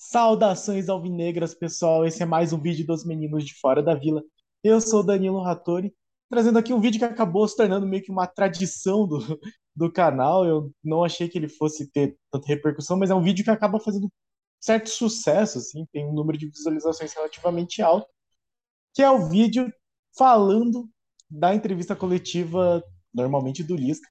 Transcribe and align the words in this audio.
Saudações 0.00 0.88
alvinegras, 0.88 1.54
pessoal. 1.54 2.06
Esse 2.06 2.22
é 2.22 2.26
mais 2.26 2.52
um 2.52 2.60
vídeo 2.60 2.86
dos 2.86 3.04
meninos 3.04 3.44
de 3.44 3.52
fora 3.54 3.82
da 3.82 3.96
vila. 3.96 4.22
Eu 4.62 4.80
sou 4.80 5.04
Danilo 5.04 5.42
Rattori, 5.42 5.92
trazendo 6.30 6.56
aqui 6.56 6.72
um 6.72 6.80
vídeo 6.80 7.00
que 7.00 7.04
acabou 7.04 7.48
se 7.48 7.56
tornando 7.56 7.84
meio 7.84 8.04
que 8.04 8.12
uma 8.12 8.24
tradição 8.24 9.08
do, 9.08 9.18
do 9.74 9.90
canal. 9.90 10.44
Eu 10.44 10.72
não 10.84 11.02
achei 11.02 11.28
que 11.28 11.36
ele 11.36 11.48
fosse 11.48 11.90
ter 11.90 12.16
tanta 12.30 12.46
repercussão, 12.46 12.96
mas 12.96 13.10
é 13.10 13.14
um 13.14 13.20
vídeo 13.20 13.44
que 13.44 13.50
acaba 13.50 13.80
fazendo 13.80 14.08
certo 14.60 14.88
sucesso, 14.88 15.58
assim, 15.58 15.84
tem 15.92 16.06
um 16.06 16.12
número 16.12 16.38
de 16.38 16.48
visualizações 16.48 17.12
relativamente 17.12 17.82
alto, 17.82 18.06
que 18.94 19.02
é 19.02 19.10
o 19.10 19.28
vídeo 19.28 19.68
falando 20.16 20.88
da 21.28 21.52
entrevista 21.56 21.96
coletiva, 21.96 22.84
normalmente 23.12 23.64
do 23.64 23.74
Lisca, 23.74 24.08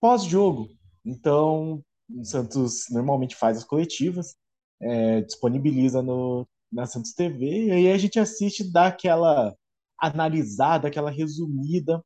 pós-jogo. 0.00 0.68
Então, 1.04 1.82
o 2.08 2.24
Santos 2.24 2.84
normalmente 2.88 3.34
faz 3.34 3.58
as 3.58 3.64
coletivas, 3.64 4.36
é, 4.80 5.22
disponibiliza 5.22 6.02
no, 6.02 6.46
na 6.72 6.86
Santos 6.86 7.12
TV, 7.12 7.66
e 7.66 7.70
aí 7.70 7.92
a 7.92 7.98
gente 7.98 8.18
assiste, 8.18 8.70
dá 8.70 8.86
aquela 8.88 9.54
analisada, 9.98 10.88
aquela 10.88 11.10
resumida, 11.10 12.02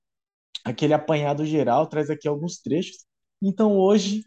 aquele 0.65 0.95
apanhado 0.95 1.45
geral, 1.45 1.87
traz 1.87 2.11
aqui 2.11 2.29
alguns 2.29 2.59
trechos. 2.59 3.07
Então 3.43 3.79
hoje 3.79 4.25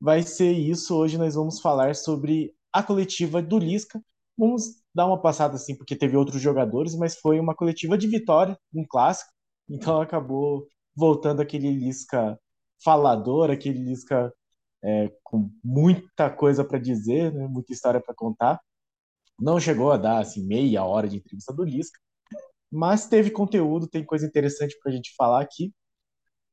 vai 0.00 0.22
ser 0.22 0.52
isso, 0.52 0.96
hoje 0.96 1.18
nós 1.18 1.34
vamos 1.34 1.60
falar 1.60 1.94
sobre 1.94 2.54
a 2.72 2.82
coletiva 2.82 3.42
do 3.42 3.58
Lisca. 3.58 4.00
Vamos 4.36 4.82
dar 4.94 5.06
uma 5.06 5.20
passada 5.20 5.56
assim, 5.56 5.76
porque 5.76 5.96
teve 5.96 6.16
outros 6.16 6.40
jogadores, 6.40 6.94
mas 6.94 7.18
foi 7.18 7.40
uma 7.40 7.54
coletiva 7.54 7.98
de 7.98 8.06
vitória, 8.06 8.56
um 8.72 8.84
clássico, 8.88 9.32
então 9.68 10.00
acabou 10.00 10.66
voltando 10.94 11.40
aquele 11.40 11.70
Lisca 11.70 12.38
falador, 12.82 13.50
aquele 13.50 13.78
Lisca 13.78 14.32
é, 14.82 15.12
com 15.22 15.50
muita 15.62 16.30
coisa 16.30 16.64
para 16.64 16.78
dizer, 16.78 17.32
né, 17.32 17.46
muita 17.46 17.72
história 17.72 18.00
para 18.00 18.14
contar. 18.14 18.60
Não 19.38 19.60
chegou 19.60 19.92
a 19.92 19.96
dar 19.96 20.18
assim, 20.18 20.44
meia 20.46 20.84
hora 20.84 21.08
de 21.08 21.16
entrevista 21.16 21.52
do 21.52 21.64
Lisca, 21.64 21.98
mas 22.70 23.06
teve 23.08 23.30
conteúdo, 23.30 23.88
tem 23.88 24.04
coisa 24.04 24.26
interessante 24.26 24.76
para 24.82 24.92
a 24.92 24.94
gente 24.94 25.14
falar 25.16 25.42
aqui. 25.42 25.72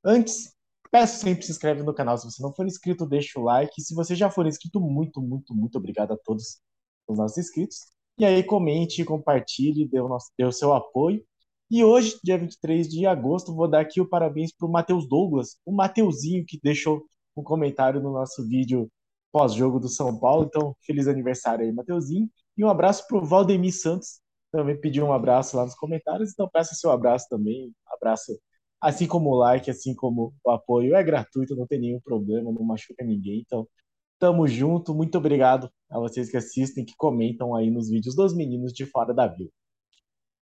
Antes, 0.04 0.54
peço 0.92 1.20
sempre 1.20 1.46
se 1.46 1.52
inscreve 1.52 1.84
no 1.84 1.94
canal 1.94 2.18
se 2.18 2.26
você 2.26 2.42
não 2.42 2.54
for 2.54 2.66
inscrito, 2.66 3.06
deixa 3.06 3.40
o 3.40 3.44
like. 3.44 3.82
Se 3.82 3.94
você 3.94 4.16
já 4.16 4.30
for 4.30 4.46
inscrito, 4.46 4.80
muito, 4.80 5.22
muito, 5.22 5.54
muito 5.56 5.78
obrigado 5.78 6.14
a 6.14 6.18
todos 6.18 6.62
os 7.08 7.18
nossos 7.18 7.38
inscritos. 7.38 7.80
E 8.18 8.24
aí 8.24 8.44
comente, 8.44 9.04
compartilhe, 9.04 9.88
dê 9.88 10.00
o, 10.00 10.08
nosso, 10.08 10.32
dê 10.38 10.46
o 10.46 10.52
seu 10.52 10.74
apoio. 10.74 11.24
E 11.70 11.84
hoje, 11.84 12.18
dia 12.24 12.38
23 12.38 12.88
de 12.88 13.06
agosto, 13.06 13.54
vou 13.54 13.68
dar 13.68 13.82
aqui 13.82 14.00
o 14.00 14.08
parabéns 14.08 14.54
para 14.54 14.68
o 14.68 14.72
Matheus 14.72 15.08
Douglas, 15.10 15.58
o 15.66 15.72
Mateuzinho 15.72 16.46
que 16.46 16.60
deixou 16.62 17.04
um 17.36 17.44
comentário 17.44 18.02
no 18.02 18.12
nosso 18.12 18.48
vídeo 18.48 18.90
pós-jogo 19.32 19.80
do 19.80 19.90
São 19.90 20.18
Paulo. 20.18 20.46
Então, 20.46 20.76
feliz 20.82 21.08
aniversário 21.08 21.66
aí, 21.66 21.72
Mateuzinho. 21.72 22.30
E 22.58 22.64
um 22.64 22.70
abraço 22.70 23.06
para 23.08 23.18
o 23.18 23.26
Valdemir 23.26 23.78
Santos, 23.78 24.22
também 24.52 24.80
pediu 24.80 25.06
um 25.06 25.12
abraço 25.12 25.58
lá 25.58 25.66
nos 25.66 25.76
comentários. 25.76 26.32
Então, 26.32 26.50
peça 26.50 26.74
seu 26.74 26.90
abraço 26.92 27.28
também. 27.30 27.74
Abraço, 27.88 28.40
assim 28.80 29.06
como 29.06 29.32
o 29.32 29.36
like, 29.36 29.70
assim 29.70 29.94
como 29.94 30.34
o 30.44 30.52
apoio. 30.52 30.96
É 30.96 31.04
gratuito, 31.04 31.56
não 31.56 31.68
tem 31.68 31.80
nenhum 31.80 32.00
problema, 32.00 32.52
não 32.52 32.64
machuca 32.64 33.04
ninguém. 33.04 33.42
Então, 33.46 33.68
tamo 34.18 34.48
junto. 34.48 34.96
Muito 34.96 35.18
obrigado 35.18 35.70
a 35.90 36.00
vocês 36.00 36.30
que 36.30 36.38
assistem, 36.38 36.86
que 36.86 36.94
comentam 36.98 37.54
aí 37.54 37.70
nos 37.70 37.90
vídeos 37.90 38.16
dos 38.16 38.34
meninos 38.34 38.72
de 38.72 38.86
fora 38.86 39.14
da 39.14 39.28
vila. 39.28 39.50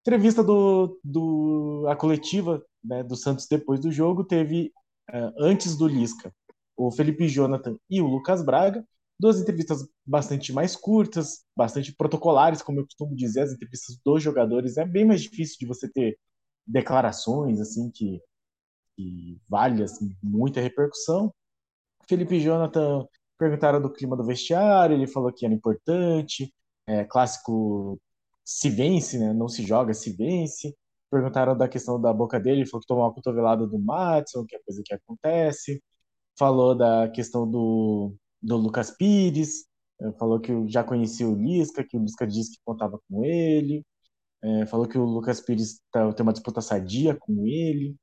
Entrevista 0.02 0.44
do, 0.44 0.99
do 1.03 1.86
a 1.88 1.95
coletiva 1.95 2.64
né, 2.83 3.02
do 3.02 3.16
Santos 3.16 3.47
depois 3.47 3.80
do 3.80 3.91
jogo 3.91 4.23
teve 4.23 4.71
uh, 5.09 5.33
antes 5.39 5.75
do 5.77 5.88
Lisca 5.88 6.31
o 6.76 6.92
Felipe 6.92 7.28
Jonathan 7.28 7.78
e 7.90 8.02
o 8.02 8.08
Lucas 8.08 8.44
Braga. 8.44 8.86
Duas 9.20 9.40
entrevistas 9.40 9.88
bastante 10.06 10.52
mais 10.52 10.76
curtas, 10.76 11.46
bastante 11.56 11.94
protocolares, 11.96 12.62
como 12.62 12.80
eu 12.80 12.86
costumo 12.86 13.16
dizer, 13.16 13.42
as 13.42 13.54
entrevistas 13.54 13.98
dos 14.04 14.22
jogadores 14.22 14.78
é 14.78 14.86
bem 14.86 15.06
mais 15.06 15.22
difícil 15.22 15.58
de 15.60 15.66
você 15.66 15.88
ter 15.90 16.18
declarações 16.66 17.60
assim 17.62 17.92
que, 17.92 18.22
que 18.95 19.39
assim, 19.83 20.16
muita 20.22 20.62
repercussão. 20.62 21.33
Felipe 22.08 22.39
Jonathan 22.39 23.08
perguntaram 23.38 23.82
do 23.82 23.92
clima 23.92 24.17
do 24.17 24.26
vestiário, 24.26 24.95
ele 24.95 25.08
falou 25.08 25.32
que 25.32 25.45
era 25.45 25.54
importante, 25.54 26.54
é, 26.88 27.06
clássico 27.06 28.00
se 28.44 28.70
vence, 28.70 29.17
né? 29.20 29.32
não 29.33 29.48
se 29.48 29.64
joga, 29.66 29.94
se 29.94 30.12
vence. 30.12 30.76
Perguntaram 31.10 31.56
da 31.56 31.70
questão 31.70 32.02
da 32.02 32.12
boca 32.12 32.39
dele, 32.39 32.62
ele 32.62 32.70
falou 32.70 32.82
que 32.82 32.88
tomou 32.88 33.04
uma 33.06 33.14
cotovelada 33.14 33.67
do 33.67 33.80
Matson, 33.80 34.45
que 34.45 34.56
é 34.56 34.60
coisa 34.66 34.82
que 34.83 34.94
acontece 34.94 35.82
falou 36.38 36.76
da 36.76 37.10
questão 37.10 37.49
do, 37.49 38.16
do 38.42 38.58
Lucas 38.58 38.92
Pires, 38.92 39.66
eh, 40.02 40.11
falou 40.20 40.39
que 40.39 40.52
já 40.70 40.83
conhecia 40.83 41.27
o 41.27 41.36
Lisca, 41.36 41.83
que 41.83 41.98
o 41.98 42.02
Lisca 42.02 42.27
disse 42.27 42.52
que 42.54 42.61
contava 42.66 42.99
com 43.10 43.23
ele, 43.26 43.86
é, 44.44 44.66
falou 44.66 44.88
que 44.88 44.98
o 44.98 45.05
Lucas 45.05 45.42
Pires 45.42 45.80
tá, 45.92 46.11
tem 46.14 46.23
uma 46.23 46.33
disputa 46.33 46.61
sadia 46.61 47.16
com 47.16 47.48
ele, 47.48 47.95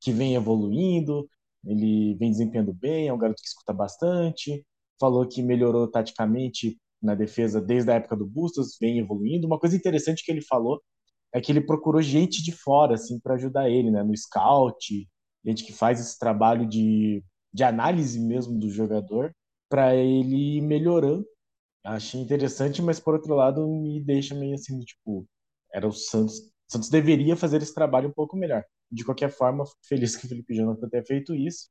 que 0.00 0.12
vem 0.12 0.34
evoluindo, 0.34 1.28
ele 1.66 2.14
vem 2.16 2.30
desempenhando 2.30 2.72
bem, 2.72 3.08
é 3.08 3.12
um 3.12 3.18
garoto 3.18 3.42
que 3.42 3.48
escuta 3.48 3.72
bastante, 3.72 4.64
falou 5.00 5.26
que 5.28 5.42
melhorou 5.42 5.88
taticamente 5.90 6.78
na 7.02 7.14
defesa 7.14 7.60
desde 7.60 7.90
a 7.90 7.94
época 7.96 8.16
do 8.16 8.26
Bustos, 8.26 8.76
vem 8.80 8.98
evoluindo. 8.98 9.46
Uma 9.46 9.58
coisa 9.58 9.76
interessante 9.76 10.24
que 10.24 10.32
ele 10.32 10.42
falou 10.42 10.80
é 11.32 11.40
que 11.40 11.52
ele 11.52 11.60
procurou 11.60 12.00
gente 12.00 12.42
de 12.42 12.52
fora 12.52 12.94
assim 12.94 13.20
para 13.20 13.34
ajudar 13.34 13.68
ele, 13.68 13.90
né, 13.90 14.02
no 14.02 14.16
scout, 14.16 15.08
gente 15.44 15.64
que 15.64 15.72
faz 15.72 16.00
esse 16.00 16.18
trabalho 16.18 16.66
de 16.66 17.22
de 17.54 17.64
análise 17.64 18.20
mesmo 18.20 18.58
do 18.58 18.68
jogador 18.68 19.34
para 19.70 19.94
ele 19.94 20.58
ir 20.58 20.60
melhorando. 20.60 21.24
Achei 21.84 22.20
interessante, 22.20 22.82
mas 22.82 23.00
por 23.00 23.14
outro 23.14 23.34
lado 23.34 23.66
me 23.68 24.02
deixa 24.02 24.34
meio 24.34 24.54
assim, 24.54 24.80
tipo, 24.80 25.26
era 25.72 25.86
o 25.86 25.92
Santos. 25.92 26.38
O 26.40 26.72
Santos 26.72 26.90
deveria 26.90 27.36
fazer 27.36 27.62
esse 27.62 27.74
trabalho 27.74 28.08
um 28.08 28.12
pouco 28.12 28.36
melhor. 28.36 28.64
De 28.90 29.04
qualquer 29.04 29.30
forma, 29.30 29.64
feliz 29.88 30.16
que 30.16 30.26
o 30.26 30.28
Felipe 30.28 30.54
Jonathan 30.54 30.88
tenha 30.88 31.04
feito 31.04 31.34
isso. 31.34 31.68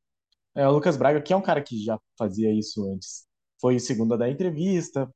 É, 0.55 0.67
o 0.67 0.71
Lucas 0.71 0.97
Braga, 0.97 1.21
que 1.21 1.33
é 1.33 1.35
um 1.35 1.41
cara 1.41 1.61
que 1.63 1.83
já 1.83 1.99
fazia 2.17 2.51
isso 2.53 2.85
antes, 2.93 3.25
foi 3.59 3.75
o 3.77 3.79
segundo 3.79 4.13
a 4.13 4.17
dar 4.17 4.29
entrevista, 4.29 5.09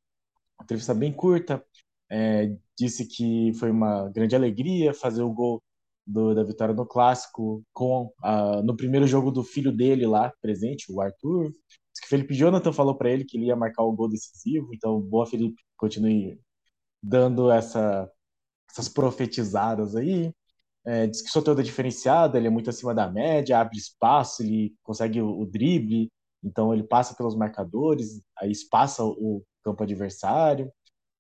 entrevista 0.62 0.94
bem 0.94 1.14
curta, 1.14 1.64
é, 2.12 2.56
disse 2.78 3.06
que 3.08 3.54
foi 3.60 3.72
uma 3.72 4.10
grande 4.10 4.36
alegria 4.36 4.94
fazer 4.94 5.24
o 5.24 5.34
gol 5.34 5.62
do, 6.08 6.34
da 6.34 6.44
vitória 6.44 6.74
no 6.74 6.86
clássico 6.86 7.64
com 7.74 8.06
uh, 8.24 8.64
no 8.64 8.76
primeiro 8.76 9.06
jogo 9.06 9.30
do 9.30 9.44
filho 9.44 9.72
dele 9.72 10.08
lá 10.08 10.32
presente, 10.42 10.92
o 10.92 11.02
Arthur. 11.02 11.52
Que 12.02 12.08
Felipe 12.08 12.34
Jonathan 12.34 12.72
falou 12.72 12.96
para 12.96 13.10
ele 13.10 13.26
que 13.26 13.38
ele 13.38 13.48
ia 13.48 13.56
marcar 13.56 13.84
o 13.84 13.92
gol 13.92 14.08
decisivo, 14.08 14.70
então 14.74 15.02
boa 15.02 15.26
Felipe 15.26 15.62
continue 15.76 16.40
dando 17.02 17.52
essa, 17.52 18.10
essas 18.70 18.88
profetizadas 18.88 19.96
aí. 19.96 20.32
É, 20.86 21.08
diz 21.08 21.22
que 21.22 21.30
o 21.30 21.32
Soteldo 21.32 21.62
é 21.62 21.64
diferenciado, 21.64 22.38
ele 22.38 22.48
é 22.48 22.50
muito 22.50 22.70
acima 22.70 22.96
da 22.96 23.12
média, 23.12 23.60
abre 23.60 23.78
espaço, 23.78 24.42
ele 24.44 24.74
consegue 24.84 25.22
o, 25.22 25.42
o 25.42 25.46
drible, 25.46 26.10
então 26.44 26.74
ele 26.74 26.84
passa 26.84 27.16
pelos 27.16 27.36
marcadores, 27.36 28.22
aí 28.40 28.52
espaça 28.52 29.04
o, 29.04 29.10
o 29.10 29.44
campo 29.64 29.84
adversário. 29.84 30.72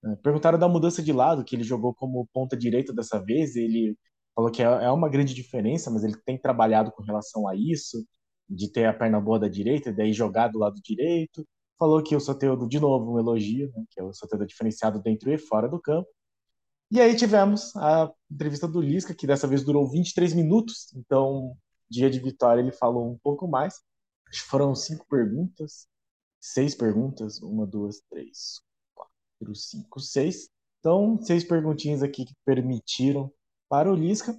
É, 0.06 0.16
perguntaram 0.18 0.60
da 0.60 0.70
mudança 0.70 1.02
de 1.02 1.12
lado, 1.12 1.44
que 1.44 1.56
ele 1.56 1.64
jogou 1.64 1.94
como 1.94 2.28
ponta 2.34 2.56
direita 2.56 2.94
dessa 2.94 3.20
vez, 3.20 3.56
ele 3.56 3.98
falou 4.38 4.52
que 4.52 4.62
é, 4.62 4.66
é 4.66 4.92
uma 4.92 5.10
grande 5.10 5.34
diferença, 5.34 5.90
mas 5.90 6.04
ele 6.04 6.16
tem 6.24 6.38
trabalhado 6.38 6.92
com 6.92 7.02
relação 7.02 7.48
a 7.48 7.56
isso, 7.56 8.06
de 8.48 8.72
ter 8.72 8.86
a 8.86 8.94
perna 8.94 9.20
boa 9.20 9.40
da 9.40 9.48
direita, 9.48 9.90
e 9.90 9.94
daí 9.96 10.14
jogar 10.14 10.50
do 10.50 10.60
lado 10.60 10.80
direito. 10.80 11.44
Falou 11.80 12.04
que 12.04 12.16
o 12.16 12.20
Soteldo, 12.20 12.68
de 12.70 12.80
novo, 12.80 13.14
um 13.14 13.20
elogio, 13.20 13.72
né, 13.76 13.84
que 13.90 14.00
é 14.00 14.04
o 14.04 14.14
Soteldo 14.14 14.46
diferenciado 14.46 15.02
dentro 15.02 15.32
e 15.34 15.40
fora 15.40 15.68
do 15.68 15.82
campo. 15.82 16.08
E 16.92 17.02
aí 17.02 17.16
tivemos 17.16 17.76
a 17.76 18.12
entrevista 18.30 18.68
do 18.68 18.80
Lisca, 18.80 19.16
que 19.16 19.26
dessa 19.26 19.48
vez 19.48 19.64
durou 19.64 19.90
23 19.90 20.36
minutos, 20.36 20.94
então, 20.96 21.58
dia 21.90 22.10
de 22.10 22.20
vitória, 22.20 22.62
ele 22.62 22.72
falou 22.72 23.12
um 23.12 23.18
pouco 23.18 23.48
mais. 23.48 23.82
Acho 24.30 24.44
que 24.44 24.50
foram 24.50 24.76
cinco 24.76 25.06
perguntas, 25.10 25.88
seis 26.40 26.76
perguntas, 26.76 27.42
uma, 27.42 27.66
duas, 27.66 28.02
três, 28.08 28.62
quatro, 28.94 29.56
cinco, 29.56 30.00
seis. 30.00 30.48
Então, 30.80 31.20
seis 31.24 31.44
perguntinhas 31.44 32.04
aqui 32.04 32.24
que 32.24 32.36
permitiram 32.46 33.32
para 33.70 33.92
o 33.92 33.96
Lisca, 33.96 34.38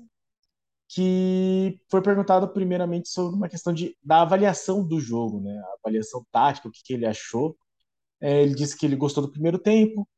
que 0.89 1.81
foi 1.91 2.03
perguntado 2.03 2.49
primeiramente 2.49 3.09
sobre 3.11 3.37
uma 3.37 3.49
questão 3.49 3.73
de, 3.73 3.97
da 4.03 4.23
avaliação 4.23 4.87
do 4.87 5.01
jogo, 5.01 5.41
né? 5.41 5.53
A 5.59 5.75
avaliação 5.81 6.25
tática, 6.33 6.69
o 6.69 6.71
que, 6.71 6.83
que 6.83 6.95
ele 6.95 7.07
achou. 7.07 7.57
É, 8.21 8.43
ele 8.43 8.55
disse 8.55 8.77
que 8.77 8.87
ele 8.87 8.97
gostou 8.97 9.23
do 9.25 9.33
primeiro 9.33 9.59
tempo, 9.59 10.09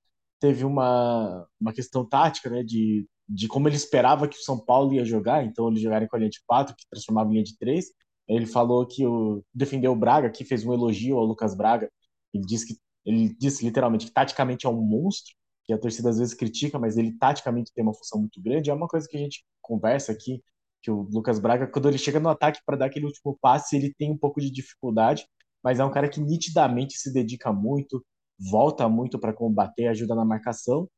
teve 0.40 0.64
uma, 0.64 1.46
uma 1.60 1.72
questão 1.72 2.06
tática, 2.08 2.48
né? 2.50 2.62
De, 2.62 3.06
de 3.28 3.48
como 3.48 3.68
ele 3.68 3.76
esperava 3.76 4.28
que 4.28 4.38
o 4.38 4.42
São 4.42 4.58
Paulo 4.58 4.94
ia 4.94 5.04
jogar, 5.04 5.44
então 5.44 5.68
eles 5.68 5.82
jogaram 5.82 6.06
com 6.08 6.16
a 6.16 6.18
linha 6.20 6.30
de 6.30 6.40
4, 6.46 6.74
que 6.76 6.88
transformava 6.88 7.30
em 7.30 7.34
linha 7.34 7.44
de 7.44 7.58
3. 7.58 7.86
Ele 8.28 8.46
falou 8.46 8.86
que 8.86 9.04
o, 9.06 9.44
defendeu 9.52 9.92
o 9.92 9.96
Braga, 9.96 10.30
que 10.30 10.44
fez 10.44 10.64
um 10.64 10.72
elogio 10.72 11.18
ao 11.18 11.24
Lucas 11.24 11.54
Braga. 11.56 11.90
Ele 12.32 12.44
disse 12.46 12.66
que 12.66 12.80
ele 13.04 13.34
disse 13.38 13.64
literalmente 13.64 14.06
que 14.06 14.12
taticamente 14.12 14.66
é 14.66 14.68
um 14.68 14.80
monstro 14.80 15.34
que 15.70 15.74
a 15.74 15.78
torcida 15.78 16.10
às 16.10 16.18
vezes 16.18 16.34
critica, 16.34 16.78
mas 16.80 16.96
ele 16.96 17.12
taticamente 17.16 17.72
tem 17.72 17.84
uma 17.84 17.94
função 17.94 18.18
muito 18.20 18.42
grande. 18.42 18.70
É 18.70 18.74
uma 18.74 18.88
coisa 18.88 19.06
que 19.08 19.16
a 19.16 19.20
gente 19.20 19.44
conversa 19.62 20.10
aqui, 20.10 20.42
que 20.82 20.90
o 20.90 21.02
Lucas 21.12 21.38
Braga, 21.38 21.68
quando 21.68 21.88
ele 21.88 21.98
chega 21.98 22.18
no 22.18 22.28
ataque 22.28 22.60
para 22.66 22.76
dar 22.76 22.86
aquele 22.86 23.06
último 23.06 23.38
passe, 23.40 23.76
ele 23.76 23.94
tem 23.94 24.10
um 24.10 24.18
pouco 24.18 24.40
de 24.40 24.50
dificuldade, 24.50 25.24
mas 25.62 25.78
é 25.78 25.84
um 25.84 25.90
cara 25.90 26.08
que 26.08 26.20
nitidamente 26.20 26.98
se 26.98 27.12
dedica 27.12 27.52
muito, 27.52 28.04
volta 28.50 28.88
muito 28.88 29.16
para 29.18 29.32
combater, 29.32 29.86
ajuda 29.86 30.14
na 30.16 30.24
marcação. 30.24 30.88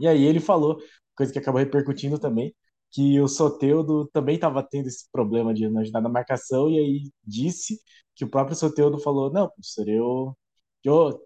E 0.00 0.08
aí 0.08 0.24
ele 0.24 0.40
falou, 0.40 0.78
coisa 1.14 1.32
que 1.32 1.38
acabou 1.38 1.60
repercutindo 1.60 2.18
também, 2.18 2.52
que 2.90 3.20
o 3.20 3.28
Soteudo 3.28 4.08
também 4.12 4.34
estava 4.36 4.62
tendo 4.64 4.88
esse 4.88 5.08
problema 5.12 5.54
de 5.54 5.68
não 5.68 5.80
ajudar 5.82 6.00
na 6.00 6.08
marcação, 6.08 6.68
e 6.70 6.78
aí 6.78 7.12
disse 7.24 7.78
que 8.16 8.24
o 8.24 8.30
próprio 8.30 8.56
Soteudo 8.56 8.98
falou, 8.98 9.32
não, 9.32 9.48
professor, 9.48 9.88
eu, 9.88 10.36
eu, 10.84 11.20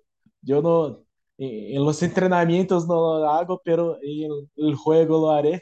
eu 0.47 0.63
não, 0.63 1.03
em 1.45 1.79
los 1.81 2.03
entrenamientos 2.03 2.87
no 2.87 2.95
lo 2.95 3.29
hago, 3.29 3.61
pero 3.65 3.99
en 4.03 4.49
el 4.57 4.75
juego 4.77 5.19
lo 5.19 5.31
haré. 5.31 5.61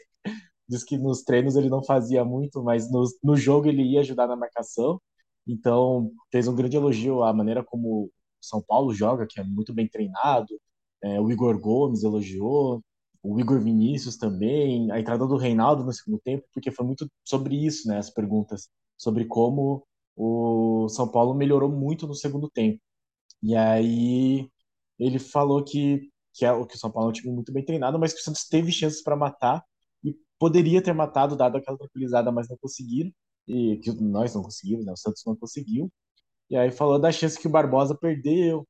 Diz 0.68 0.84
que 0.84 0.98
nos 0.98 1.24
treinos 1.24 1.56
ele 1.56 1.68
não 1.68 1.82
fazia 1.82 2.24
muito, 2.24 2.62
mas 2.62 2.90
no, 2.90 3.04
no 3.22 3.36
jogo 3.36 3.68
ele 3.68 3.82
ia 3.82 4.00
ajudar 4.00 4.26
na 4.28 4.36
marcação. 4.36 5.00
Então, 5.46 6.12
fez 6.30 6.46
um 6.48 6.54
grande 6.54 6.76
elogio 6.76 7.22
à 7.22 7.32
maneira 7.32 7.64
como 7.64 8.10
São 8.40 8.62
Paulo 8.62 8.94
joga, 8.94 9.26
que 9.28 9.40
é 9.40 9.44
muito 9.44 9.72
bem 9.74 9.88
treinado. 9.88 10.60
É, 11.02 11.20
o 11.20 11.30
Igor 11.30 11.58
Gomes 11.60 12.04
elogiou, 12.04 12.82
o 13.22 13.40
Igor 13.40 13.60
Vinícius 13.60 14.16
também, 14.16 14.90
a 14.92 15.00
entrada 15.00 15.26
do 15.26 15.36
Reinaldo 15.36 15.84
no 15.84 15.92
segundo 15.92 16.20
tempo, 16.20 16.46
porque 16.54 16.70
foi 16.70 16.86
muito 16.86 17.08
sobre 17.24 17.56
isso, 17.56 17.88
né, 17.88 17.98
as 17.98 18.10
perguntas, 18.10 18.68
sobre 18.98 19.24
como 19.26 19.86
o 20.16 20.88
São 20.88 21.08
Paulo 21.08 21.34
melhorou 21.34 21.70
muito 21.70 22.06
no 22.06 22.14
segundo 22.14 22.50
tempo. 22.50 22.80
E 23.42 23.56
aí 23.56 24.48
ele 25.00 25.18
falou 25.18 25.64
que, 25.64 26.10
que, 26.34 26.44
é, 26.44 26.66
que 26.66 26.76
o 26.76 26.78
São 26.78 26.90
Paulo 26.90 27.08
é 27.08 27.10
um 27.10 27.12
time 27.12 27.32
muito 27.32 27.52
bem 27.52 27.64
treinado, 27.64 27.98
mas 27.98 28.12
que 28.12 28.20
o 28.20 28.22
Santos 28.22 28.46
teve 28.46 28.70
chances 28.72 29.02
para 29.02 29.16
matar 29.16 29.64
e 30.04 30.14
poderia 30.38 30.82
ter 30.82 30.92
matado, 30.92 31.36
dado 31.36 31.56
aquela 31.56 31.78
tranquilizada, 31.78 32.30
mas 32.32 32.48
não 32.48 32.56
conseguiram, 32.58 33.10
e 33.48 33.78
que 33.78 33.92
nós 33.92 34.34
não 34.34 34.42
conseguimos, 34.42 34.86
né, 34.86 34.92
o 34.92 34.96
Santos 34.96 35.22
não 35.26 35.36
conseguiu. 35.36 35.90
E 36.50 36.56
aí 36.56 36.70
falou 36.70 36.98
da 36.98 37.12
chance 37.12 37.38
que 37.38 37.46
o 37.46 37.50
Barbosa 37.50 37.96
perdeu, 37.96 38.66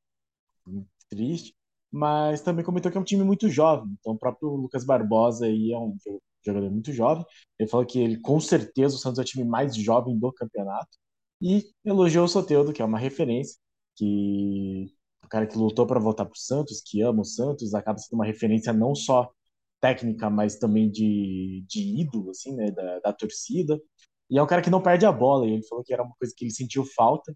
triste, 1.09 1.55
mas 1.91 2.41
também 2.43 2.65
comentou 2.65 2.91
que 2.91 2.99
é 2.99 3.01
um 3.01 3.05
time 3.05 3.25
muito 3.25 3.49
jovem. 3.49 3.97
Então, 3.99 4.13
o 4.13 4.19
próprio 4.19 4.51
Lucas 4.51 4.85
Barbosa 4.85 5.47
aí 5.47 5.73
é 5.73 5.79
um 5.79 5.97
jogador 6.45 6.71
muito 6.71 6.93
jovem. 6.93 7.25
Ele 7.59 7.69
falou 7.69 7.85
que 7.87 7.99
ele, 7.99 8.21
com 8.21 8.41
certeza, 8.41 8.95
o 8.97 8.99
Santos 8.99 9.19
é 9.19 9.23
o 9.23 9.25
time 9.25 9.45
mais 9.45 9.75
jovem 9.77 10.19
do 10.19 10.33
campeonato. 10.33 10.89
E 11.43 11.65
elogiou 11.85 12.25
o 12.27 12.29
Soteudo, 12.29 12.73
que 12.73 12.83
é 12.83 12.85
uma 12.85 12.99
referência, 12.99 13.59
que 13.97 14.93
cara 15.31 15.47
que 15.47 15.57
lutou 15.57 15.87
para 15.87 16.01
voltar 16.01 16.25
para 16.25 16.35
o 16.35 16.39
Santos, 16.39 16.83
que 16.85 17.03
ama 17.03 17.23
o 17.23 17.25
Santos, 17.25 17.75
acaba 17.75 17.99
sendo 17.99 18.19
uma 18.19 18.27
referência 18.27 18.73
não 18.73 18.95
só 18.95 19.31
técnica, 19.81 20.29
mas 20.31 20.57
também 20.59 20.91
de, 20.91 21.65
de 21.69 22.01
ídolo, 22.01 22.31
assim, 22.31 22.55
né, 22.55 22.71
da, 22.71 23.01
da 23.01 23.13
torcida. 23.13 23.81
E 24.31 24.39
é 24.39 24.43
um 24.43 24.47
cara 24.47 24.63
que 24.63 24.71
não 24.71 24.83
perde 24.83 25.07
a 25.07 25.13
bola. 25.13 25.47
E 25.47 25.53
ele 25.53 25.67
falou 25.67 25.85
que 25.85 25.93
era 25.93 26.03
uma 26.03 26.15
coisa 26.19 26.35
que 26.37 26.45
ele 26.45 26.53
sentiu 26.53 26.85
falta, 26.85 27.35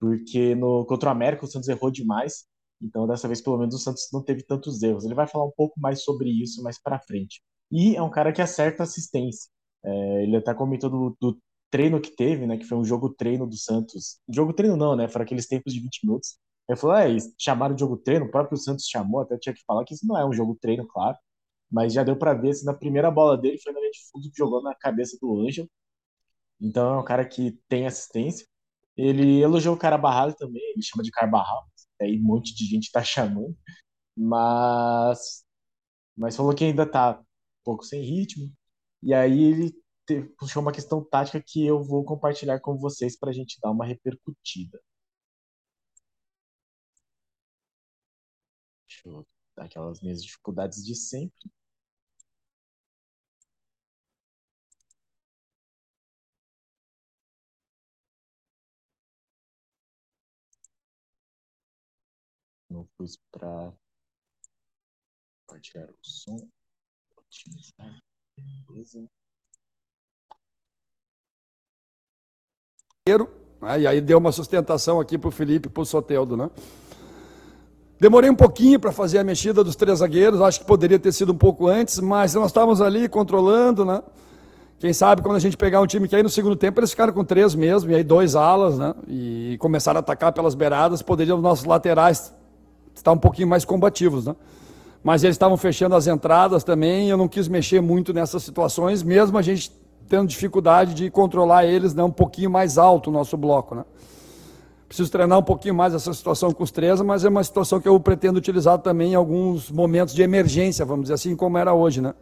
porque 0.00 0.54
no 0.54 0.86
contra 0.86 1.08
o 1.10 1.12
América 1.12 1.44
o 1.44 1.48
Santos 1.48 1.68
errou 1.68 1.90
demais 1.90 2.46
então, 2.82 3.06
dessa 3.06 3.26
vez, 3.26 3.40
pelo 3.40 3.58
menos, 3.58 3.74
o 3.74 3.78
Santos 3.78 4.08
não 4.12 4.22
teve 4.22 4.42
tantos 4.42 4.82
erros. 4.82 5.04
Ele 5.04 5.14
vai 5.14 5.26
falar 5.26 5.44
um 5.46 5.52
pouco 5.56 5.78
mais 5.80 6.02
sobre 6.02 6.30
isso 6.30 6.62
mais 6.62 6.80
para 6.80 7.00
frente. 7.00 7.42
E 7.70 7.96
é 7.96 8.02
um 8.02 8.10
cara 8.10 8.32
que 8.32 8.42
acerta 8.42 8.82
assistência. 8.82 9.50
É, 9.84 10.22
ele 10.24 10.36
até 10.36 10.54
comentou 10.54 10.90
do, 10.90 11.16
do, 11.20 11.38
treino 11.70 12.00
que 12.00 12.14
teve, 12.14 12.46
né? 12.46 12.56
Que 12.56 12.64
foi 12.64 12.78
um 12.78 12.84
jogo 12.84 13.10
treino 13.10 13.46
do 13.46 13.56
Santos. 13.56 14.18
Jogo 14.28 14.52
treino 14.52 14.76
não, 14.76 14.96
né? 14.96 15.08
Foram 15.08 15.24
aqueles 15.24 15.46
tempos 15.46 15.72
de 15.72 15.80
20 15.80 16.06
minutos. 16.06 16.38
Ele 16.68 16.78
falou, 16.78 16.96
é, 16.96 17.16
chamaram 17.38 17.74
de 17.74 17.80
jogo 17.80 17.96
treino, 17.96 18.26
o 18.26 18.30
próprio 18.30 18.58
Santos 18.58 18.86
chamou, 18.86 19.20
até 19.20 19.38
tinha 19.38 19.54
que 19.54 19.62
falar 19.66 19.84
que 19.84 19.94
isso 19.94 20.06
não 20.06 20.18
é 20.18 20.26
um 20.26 20.32
jogo 20.32 20.56
treino, 20.60 20.86
claro. 20.86 21.16
Mas 21.70 21.92
já 21.92 22.02
deu 22.04 22.16
para 22.16 22.34
ver, 22.34 22.50
assim, 22.50 22.64
na 22.64 22.74
primeira 22.74 23.10
bola 23.10 23.36
dele 23.38 23.58
foi 23.62 23.72
na 23.72 23.80
linha 23.80 23.90
de 23.92 24.00
fundo 24.10 24.30
que 24.30 24.38
jogou 24.38 24.62
na 24.62 24.74
cabeça 24.74 25.18
do 25.20 25.40
Ângelo. 25.40 25.68
Então 26.60 26.94
é 26.94 26.98
um 27.00 27.04
cara 27.04 27.24
que 27.28 27.52
tem 27.68 27.86
assistência. 27.86 28.46
Ele 28.96 29.40
elogiou 29.42 29.74
o 29.76 29.78
cara 29.78 29.98
Barral 29.98 30.34
também, 30.34 30.62
ele 30.72 30.82
chama 30.82 31.02
de 31.04 31.10
Carbarral 31.10 31.66
aí 32.00 32.18
um 32.18 32.22
monte 32.22 32.54
de 32.54 32.64
gente 32.66 32.90
tá 32.90 33.02
chamando, 33.02 33.56
mas, 34.16 35.44
mas 36.16 36.36
falou 36.36 36.54
que 36.54 36.64
ainda 36.64 36.86
tá 36.90 37.20
um 37.20 37.24
pouco 37.64 37.84
sem 37.84 38.02
ritmo, 38.02 38.52
e 39.02 39.14
aí 39.14 39.42
ele 39.44 39.74
puxou 40.38 40.62
uma 40.62 40.72
questão 40.72 41.04
tática 41.04 41.42
que 41.44 41.64
eu 41.66 41.82
vou 41.84 42.04
compartilhar 42.04 42.60
com 42.60 42.76
vocês 42.78 43.18
para 43.18 43.30
a 43.30 43.32
gente 43.34 43.58
dar 43.62 43.70
uma 43.72 43.86
repercutida. 43.86 44.80
Dar 49.56 49.64
aquelas 49.64 50.00
minhas 50.00 50.22
dificuldades 50.22 50.84
de 50.84 50.94
sempre. 50.94 51.50
não 62.76 62.86
pus 62.96 63.16
para 63.30 63.72
compartilhar 65.46 65.90
o 65.90 65.96
som. 66.02 66.48
Otimizar. 67.16 68.02
Beleza. 68.68 69.00
Né? 73.62 73.80
E 73.80 73.86
aí 73.86 74.00
deu 74.00 74.18
uma 74.18 74.32
sustentação 74.32 75.00
aqui 75.00 75.16
para 75.16 75.28
o 75.28 75.32
Felipe 75.32 75.68
e 75.68 75.70
para 75.70 75.82
o 75.82 75.86
Soteldo, 75.86 76.36
né? 76.36 76.50
Demorei 77.98 78.28
um 78.28 78.34
pouquinho 78.34 78.78
para 78.78 78.92
fazer 78.92 79.18
a 79.18 79.24
mexida 79.24 79.64
dos 79.64 79.74
três 79.74 80.00
zagueiros, 80.00 80.42
acho 80.42 80.60
que 80.60 80.66
poderia 80.66 80.98
ter 80.98 81.12
sido 81.12 81.32
um 81.32 81.36
pouco 81.36 81.66
antes, 81.66 81.98
mas 81.98 82.34
nós 82.34 82.48
estávamos 82.48 82.82
ali 82.82 83.08
controlando, 83.08 83.86
né? 83.86 84.02
Quem 84.78 84.92
sabe 84.92 85.22
quando 85.22 85.36
a 85.36 85.38
gente 85.38 85.56
pegar 85.56 85.80
um 85.80 85.86
time 85.86 86.06
que 86.06 86.14
aí 86.14 86.22
no 86.22 86.28
segundo 86.28 86.54
tempo 86.54 86.78
eles 86.78 86.90
ficaram 86.90 87.14
com 87.14 87.24
três 87.24 87.54
mesmo, 87.54 87.90
e 87.90 87.94
aí 87.94 88.04
dois 88.04 88.36
alas, 88.36 88.78
né? 88.78 88.94
E 89.08 89.56
começaram 89.58 89.96
a 89.96 90.00
atacar 90.00 90.30
pelas 90.32 90.54
beiradas, 90.54 91.00
poderiam 91.00 91.38
os 91.38 91.42
nossos 91.42 91.64
laterais 91.64 92.34
estar 92.94 93.12
um 93.12 93.18
pouquinho 93.18 93.48
mais 93.48 93.64
combativos, 93.64 94.26
né? 94.26 94.36
Mas 95.02 95.24
eles 95.24 95.34
estavam 95.34 95.56
fechando 95.56 95.94
as 95.94 96.06
entradas 96.06 96.62
também, 96.62 97.08
eu 97.08 97.16
não 97.16 97.28
quis 97.28 97.48
mexer 97.48 97.80
muito 97.80 98.12
nessas 98.12 98.42
situações, 98.42 99.02
mesmo 99.02 99.38
a 99.38 99.42
gente 99.42 99.72
tendo 100.06 100.28
dificuldade 100.28 100.92
de 100.92 101.10
controlar 101.10 101.64
eles 101.64 101.94
né, 101.94 102.02
um 102.02 102.10
pouquinho 102.10 102.50
mais 102.50 102.76
alto 102.76 103.08
o 103.08 103.12
nosso 103.12 103.38
bloco, 103.38 103.74
né? 103.74 103.84
Preciso 104.88 105.10
treinar 105.10 105.38
um 105.38 105.42
pouquinho 105.42 105.74
mais 105.74 105.94
essa 105.94 106.12
situação 106.14 106.52
com 106.52 106.62
os 106.62 106.70
três, 106.70 107.00
mas 107.00 107.24
é 107.24 107.28
uma 107.28 107.42
situação 107.42 107.80
que 107.80 107.88
eu 107.88 107.98
pretendo 107.98 108.38
utilizar 108.38 108.78
também 108.78 109.12
em 109.12 109.14
alguns 109.14 109.70
momentos 109.70 110.14
de 110.14 110.22
emergência, 110.22 110.84
vamos 110.84 111.04
dizer 111.04 111.14
assim, 111.14 111.34
como 111.34 111.58
era 111.58 111.74
hoje, 111.74 112.00
né? 112.00 112.14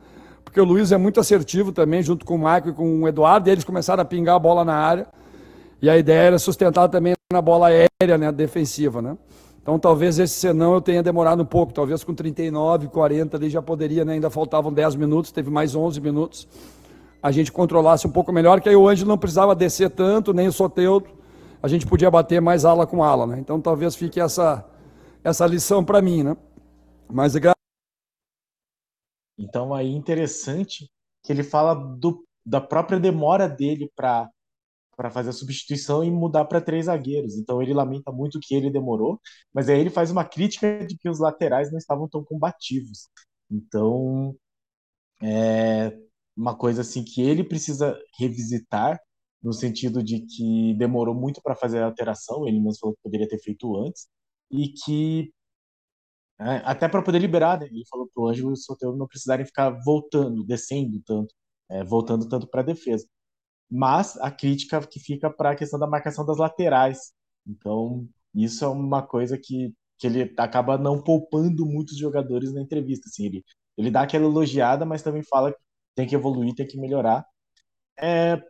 Porque 0.43 0.61
o 0.61 0.65
Luiz 0.65 0.91
é 0.91 0.97
muito 0.97 1.21
assertivo 1.21 1.73
também, 1.73 2.03
junto 2.03 2.25
com 2.25 2.37
o 2.37 2.39
Michael 2.39 2.69
e 2.69 2.73
com 2.73 3.03
o 3.03 3.09
Eduardo, 3.09 3.49
e 3.49 3.53
eles 3.53 3.65
começaram 3.65 4.03
a 4.03 4.05
pingar 4.05 4.37
a 4.37 4.39
bola 4.39 4.65
na 4.65 4.75
área, 4.75 5.07
e 5.81 5.91
a 5.91 5.99
ideia 5.99 6.29
era 6.29 6.39
sustentar 6.39 6.89
também 6.89 7.15
na 7.31 7.43
bola 7.43 7.69
aérea, 7.69 8.17
né, 8.17 8.33
defensiva, 8.33 9.03
né? 9.03 9.17
Então 9.65 9.79
talvez 9.79 10.19
esse 10.19 10.35
senão 10.35 10.75
eu 10.75 10.81
tenha 10.81 11.03
demorado 11.03 11.43
um 11.43 11.47
pouco, 11.47 11.73
talvez 11.73 12.05
com 12.05 12.15
39, 12.15 12.89
40 12.89 13.37
ali 13.37 13.49
já 13.49 13.63
poderia, 13.63 14.05
né? 14.05 14.13
ainda 14.13 14.29
faltavam 14.29 14.71
10 14.71 14.95
minutos, 14.95 15.33
teve 15.33 15.51
mais 15.51 15.75
11 15.75 16.03
minutos, 16.03 16.47
a 17.23 17.31
gente 17.31 17.51
controlasse 17.51 18.07
um 18.07 18.11
pouco 18.11 18.31
melhor, 18.31 18.61
que 18.61 18.69
aí 18.69 18.77
o 18.77 18.87
Ângelo 18.87 19.09
não 19.09 19.17
precisava 19.17 19.55
descer 19.55 19.89
tanto, 19.89 20.35
nem 20.35 20.49
o 20.49 20.53
Soteudo, 20.53 21.07
a 21.65 21.69
gente 21.69 21.87
podia 21.87 22.11
bater 22.11 22.43
mais 22.43 22.67
ala 22.67 22.87
com 22.87 23.03
ala, 23.03 23.27
né? 23.27 23.39
Então 23.41 23.59
talvez 23.59 23.97
fique 23.97 24.21
essa, 24.21 24.69
essa 25.25 25.47
lição 25.47 25.83
para 25.83 26.03
mim, 26.03 26.23
né? 26.23 26.37
Mas 27.11 27.35
Então 29.39 29.73
aí 29.73 29.89
interessante 29.89 30.91
que 31.23 31.33
ele 31.33 31.43
fala 31.43 31.73
do, 31.73 32.23
da 32.45 32.61
própria 32.61 33.01
demora 33.01 33.49
dele 33.49 33.91
para 33.97 34.31
para 34.97 35.11
fazer 35.11 35.31
a 35.31 35.33
substituição 35.33 36.05
e 36.05 36.11
mudar 36.11 36.45
para 36.45 36.61
três 36.61 36.85
zagueiros. 36.85 37.37
Então 37.37 37.61
ele 37.61 37.75
lamenta 37.75 38.13
muito 38.13 38.39
que 38.41 38.55
ele 38.55 38.71
demorou, 38.71 39.21
mas 39.53 39.69
aí 39.69 39.81
ele 39.81 39.91
faz 39.91 40.11
uma 40.11 40.25
crítica 40.25 40.87
de 40.87 40.97
que 40.97 41.09
os 41.09 41.19
laterais 41.19 41.73
não 41.73 41.79
estavam 41.79 42.09
tão 42.09 42.23
combativos. 42.23 43.09
Então 43.51 44.37
é 45.23 45.97
uma 46.37 46.55
coisa 46.57 46.83
assim 46.83 47.03
que 47.03 47.23
ele 47.23 47.43
precisa 47.43 47.99
revisitar 48.21 49.01
no 49.45 49.53
sentido 49.53 50.03
de 50.03 50.21
que 50.27 50.75
demorou 50.75 51.15
muito 51.15 51.43
para 51.43 51.55
fazer 51.55 51.81
a 51.81 51.87
alteração, 51.87 52.49
ele 52.49 52.59
mesmo 52.61 52.81
falou 52.81 52.97
que 52.97 53.03
poderia 53.03 53.29
ter 53.29 53.39
feito 53.39 53.77
antes 53.77 54.09
e 54.51 54.69
que 54.71 55.33
é, 56.41 56.63
até 56.65 56.89
para 56.89 57.03
poder 57.03 57.21
liberar, 57.21 57.61
né? 57.61 57.67
ele 57.67 57.85
falou 57.89 58.09
para 58.13 58.23
o 58.23 58.29
Ângelo 58.29 58.51
e 58.51 58.53
o 58.55 58.57
Soteldo 58.57 58.97
não 58.99 59.07
precisarem 59.07 59.47
ficar 59.47 59.71
voltando, 59.85 60.45
descendo 60.45 61.01
tanto, 61.07 61.35
é, 61.71 61.85
voltando 61.85 62.29
tanto 62.29 62.49
para 62.49 62.61
a 62.63 62.65
defesa 62.65 63.07
mas 63.71 64.17
a 64.19 64.31
crítica 64.31 64.81
que 64.87 65.01
fica 65.01 65.31
para 65.31 65.51
a 65.51 65.57
questão 65.57 65.79
da 65.79 65.87
marcação 65.87 66.25
das 66.25 66.39
laterais. 66.39 67.13
Então, 67.47 68.09
isso 68.35 68.65
é 68.65 68.69
uma 68.69 69.03
coisa 69.03 69.39
que, 69.39 69.75
que 69.99 70.07
ele 70.07 70.33
acaba 70.39 70.79
não 70.79 71.03
poupando 71.03 71.67
muitos 71.67 71.97
jogadores 71.99 72.53
na 72.53 72.61
entrevista. 72.63 73.09
Assim, 73.09 73.27
ele, 73.27 73.45
ele 73.77 73.91
dá 73.91 74.03
aquela 74.03 74.27
elogiada, 74.27 74.85
mas 74.85 75.03
também 75.03 75.23
fala 75.25 75.53
que 75.53 75.59
tem 75.95 76.07
que 76.07 76.15
evoluir, 76.15 76.55
tem 76.55 76.67
que 76.67 76.79
melhorar. 76.79 77.27
É, 77.99 78.41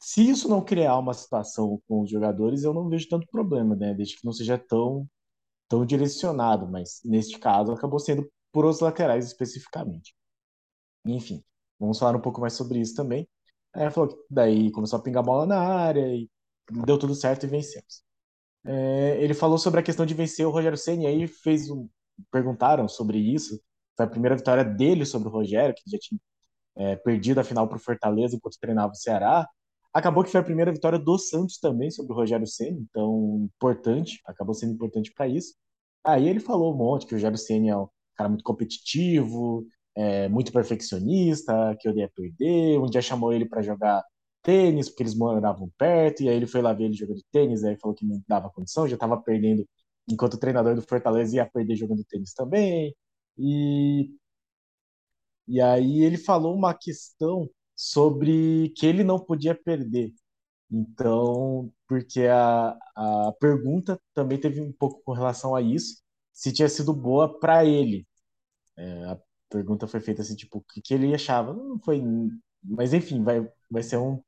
se 0.00 0.28
isso 0.28 0.48
não 0.48 0.64
criar 0.64 0.98
uma 0.98 1.14
situação 1.14 1.80
com 1.88 2.02
os 2.02 2.10
jogadores, 2.10 2.64
eu 2.64 2.74
não 2.74 2.88
vejo 2.88 3.08
tanto 3.08 3.26
problema, 3.28 3.74
né? 3.76 3.94
Desde 3.94 4.16
que 4.16 4.24
não 4.24 4.32
seja 4.32 4.58
tão, 4.58 5.08
tão 5.68 5.86
direcionado, 5.86 6.68
mas 6.70 7.00
neste 7.04 7.38
caso 7.38 7.72
acabou 7.72 7.98
sendo 7.98 8.30
por 8.52 8.64
os 8.66 8.80
laterais 8.80 9.26
especificamente. 9.26 10.14
Enfim, 11.06 11.44
vamos 11.78 11.98
falar 11.98 12.16
um 12.16 12.20
pouco 12.20 12.40
mais 12.40 12.54
sobre 12.54 12.80
isso 12.80 12.94
também. 12.94 13.28
Aí 13.74 13.90
falou 13.90 14.10
que 14.10 14.16
daí 14.30 14.70
começou 14.72 14.98
a 14.98 15.02
pingar 15.02 15.22
bola 15.24 15.46
na 15.46 15.58
área 15.58 16.06
e 16.14 16.30
deu 16.86 16.98
tudo 16.98 17.14
certo 17.14 17.44
e 17.44 17.48
vencemos. 17.48 18.02
É, 18.64 19.22
ele 19.22 19.34
falou 19.34 19.58
sobre 19.58 19.80
a 19.80 19.82
questão 19.82 20.06
de 20.06 20.14
vencer 20.14 20.46
o 20.46 20.50
Rogério 20.50 20.78
e 21.00 21.06
aí 21.06 21.26
fez 21.28 21.70
um, 21.70 21.88
perguntaram 22.30 22.88
sobre 22.88 23.18
isso. 23.18 23.60
Foi 23.96 24.06
a 24.06 24.08
primeira 24.08 24.36
vitória 24.36 24.64
dele 24.64 25.04
sobre 25.04 25.28
o 25.28 25.30
Rogério, 25.30 25.74
que 25.74 25.90
já 25.90 25.98
tinha 25.98 26.20
é, 26.76 26.96
perdido 26.96 27.40
a 27.40 27.44
final 27.44 27.68
para 27.68 27.76
o 27.76 27.80
Fortaleza 27.80 28.36
enquanto 28.36 28.58
treinava 28.60 28.92
o 28.92 28.96
Ceará. 28.96 29.48
Acabou 29.94 30.24
que 30.24 30.30
foi 30.30 30.40
a 30.40 30.44
primeira 30.44 30.72
vitória 30.72 30.98
do 30.98 31.16
Santos 31.18 31.58
também 31.58 31.90
sobre 31.90 32.12
o 32.12 32.16
Rogério 32.16 32.46
Ceni, 32.48 32.80
então 32.90 33.48
importante, 33.56 34.20
acabou 34.26 34.52
sendo 34.52 34.74
importante 34.74 35.12
para 35.14 35.28
isso. 35.28 35.54
Aí 36.04 36.28
ele 36.28 36.40
falou 36.40 36.74
um 36.74 36.76
monte 36.76 37.06
que 37.06 37.14
o 37.14 37.16
Rogério 37.16 37.38
Ceni 37.38 37.68
é 37.70 37.76
um 37.76 37.88
cara 38.16 38.28
muito 38.28 38.42
competitivo, 38.44 39.64
é, 39.94 40.28
muito 40.28 40.52
perfeccionista, 40.52 41.76
que 41.80 41.88
odeia 41.88 42.10
perder. 42.14 42.78
Um 42.80 42.86
dia 42.86 43.00
chamou 43.00 43.32
ele 43.32 43.46
para 43.46 43.62
jogar 43.62 44.04
tênis, 44.42 44.88
porque 44.88 45.04
eles 45.04 45.14
moravam 45.14 45.70
perto, 45.78 46.22
e 46.22 46.28
aí 46.28 46.36
ele 46.36 46.46
foi 46.46 46.60
lá 46.62 46.72
ver 46.72 46.84
ele 46.86 46.94
jogando 46.94 47.22
tênis, 47.32 47.64
aí 47.64 47.76
falou 47.78 47.94
que 47.96 48.04
não 48.06 48.22
dava 48.28 48.50
condição, 48.50 48.88
já 48.88 48.94
estava 48.94 49.16
perdendo, 49.16 49.66
enquanto 50.10 50.34
o 50.34 50.38
treinador 50.38 50.74
do 50.74 50.82
Fortaleza 50.82 51.36
ia 51.36 51.46
perder 51.46 51.76
jogando 51.76 52.04
tênis 52.04 52.34
também. 52.34 52.94
E, 53.38 54.10
e 55.48 55.60
aí 55.60 56.02
ele 56.02 56.16
falou 56.18 56.54
uma 56.54 56.74
questão 56.74 57.48
sobre 57.76 58.70
que 58.76 58.86
ele 58.86 59.04
não 59.04 59.18
podia 59.18 59.54
perder. 59.54 60.12
Então, 60.70 61.72
porque 61.88 62.22
a, 62.26 62.70
a 62.96 63.32
pergunta 63.40 64.00
também 64.14 64.40
teve 64.40 64.60
um 64.60 64.72
pouco 64.72 65.02
com 65.04 65.12
relação 65.12 65.54
a 65.54 65.62
isso, 65.62 66.02
se 66.32 66.52
tinha 66.52 66.68
sido 66.68 66.92
boa 66.94 67.38
para 67.40 67.64
ele. 67.64 68.06
É, 68.76 69.04
a 69.06 69.18
pergunta 69.50 69.86
foi 69.86 70.00
feita 70.00 70.22
assim, 70.22 70.36
tipo, 70.36 70.58
o 70.58 70.62
que, 70.64 70.80
que 70.82 70.94
ele 70.94 71.14
achava? 71.14 71.52
Não 71.54 71.78
foi. 71.80 72.02
Mas 72.62 72.92
enfim, 72.94 73.22
vai, 73.22 73.46
vai 73.70 73.82
ser 73.82 73.98
um, 73.98 74.22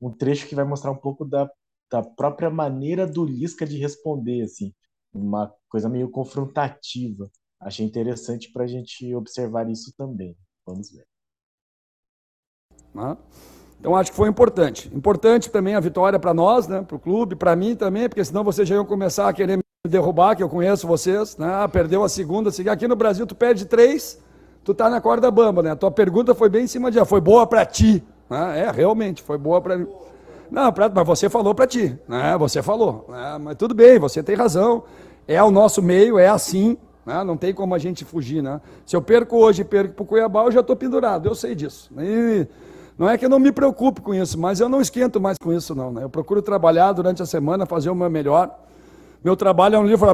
um 0.00 0.12
trecho 0.12 0.48
que 0.48 0.54
vai 0.54 0.64
mostrar 0.64 0.92
um 0.92 0.96
pouco 0.98 1.24
da, 1.24 1.50
da 1.90 2.02
própria 2.02 2.50
maneira 2.50 3.06
do 3.06 3.24
Lisca 3.24 3.66
de 3.66 3.78
responder, 3.78 4.42
assim, 4.42 4.74
uma 5.12 5.52
coisa 5.68 5.88
meio 5.88 6.10
confrontativa. 6.10 7.30
Achei 7.60 7.86
interessante 7.86 8.52
para 8.52 8.64
a 8.64 8.66
gente 8.68 9.14
observar 9.14 9.70
isso 9.70 9.92
também. 9.96 10.36
Vamos 10.66 10.90
ver. 10.92 11.06
Né? 12.98 13.16
Então 13.80 13.94
acho 13.94 14.10
que 14.10 14.16
foi 14.16 14.28
importante. 14.28 14.90
Importante 14.92 15.50
também 15.50 15.76
a 15.76 15.80
vitória 15.80 16.18
para 16.18 16.34
nós, 16.34 16.66
né, 16.66 16.82
para 16.86 16.96
o 16.96 16.98
clube, 16.98 17.36
para 17.36 17.54
mim 17.54 17.76
também, 17.76 18.08
porque 18.08 18.24
senão 18.24 18.42
vocês 18.42 18.68
já 18.68 18.74
iam 18.74 18.84
começar 18.84 19.28
a 19.28 19.32
querer 19.32 19.56
me 19.56 19.62
derrubar, 19.88 20.34
que 20.34 20.42
eu 20.42 20.48
conheço 20.48 20.86
vocês. 20.86 21.36
Né? 21.36 21.48
Ah, 21.48 21.68
perdeu 21.68 22.02
a 22.02 22.08
segunda, 22.08 22.50
aqui 22.70 22.88
no 22.88 22.96
Brasil 22.96 23.24
tu 23.26 23.36
perde 23.36 23.64
três, 23.66 24.18
tu 24.64 24.74
tá 24.74 24.90
na 24.90 25.00
corda 25.00 25.30
bamba, 25.30 25.62
né? 25.62 25.70
A 25.70 25.76
tua 25.76 25.90
pergunta 25.90 26.34
foi 26.34 26.48
bem 26.48 26.64
em 26.64 26.66
cima 26.66 26.90
de, 26.90 26.98
ah, 26.98 27.04
foi 27.04 27.20
boa 27.20 27.46
para 27.46 27.64
ti. 27.64 28.02
Né? 28.28 28.64
É, 28.64 28.70
realmente, 28.70 29.22
foi 29.22 29.38
boa 29.38 29.60
para 29.60 29.78
mim. 29.78 29.86
Não, 30.50 30.72
pra, 30.72 30.88
mas 30.88 31.06
você 31.06 31.28
falou 31.28 31.54
para 31.54 31.66
ti, 31.66 31.96
né? 32.08 32.36
Você 32.38 32.62
falou. 32.62 33.06
Né? 33.08 33.38
Mas 33.40 33.56
tudo 33.56 33.74
bem, 33.74 33.98
você 33.98 34.22
tem 34.22 34.34
razão. 34.34 34.82
É 35.26 35.42
o 35.42 35.50
nosso 35.50 35.80
meio, 35.80 36.18
é 36.18 36.26
assim. 36.26 36.76
Né? 37.06 37.22
Não 37.22 37.36
tem 37.36 37.54
como 37.54 37.74
a 37.74 37.78
gente 37.78 38.04
fugir, 38.04 38.42
né? 38.42 38.60
Se 38.84 38.96
eu 38.96 39.02
perco 39.02 39.36
hoje 39.36 39.62
e 39.62 39.64
perco 39.64 39.94
para 39.94 40.02
o 40.02 40.06
Cuiabá, 40.06 40.44
eu 40.44 40.50
já 40.50 40.60
estou 40.60 40.74
pendurado, 40.74 41.28
eu 41.28 41.34
sei 41.34 41.54
disso. 41.54 41.90
E 41.98 42.46
não 42.98 43.08
é 43.08 43.16
que 43.16 43.24
eu 43.24 43.28
não 43.28 43.38
me 43.38 43.52
preocupe 43.52 44.00
com 44.00 44.12
isso, 44.12 44.38
mas 44.38 44.58
eu 44.58 44.68
não 44.68 44.80
esquento 44.80 45.20
mais 45.20 45.38
com 45.40 45.52
isso, 45.52 45.74
não. 45.74 45.92
Né? 45.92 46.02
Eu 46.02 46.10
procuro 46.10 46.42
trabalhar 46.42 46.92
durante 46.92 47.22
a 47.22 47.26
semana, 47.26 47.64
fazer 47.64 47.90
o 47.90 47.94
meu 47.94 48.10
melhor. 48.10 48.58
Meu 49.22 49.36
trabalho 49.36 49.76
é 49.76 49.78
um 49.78 49.86
livro 49.86 50.12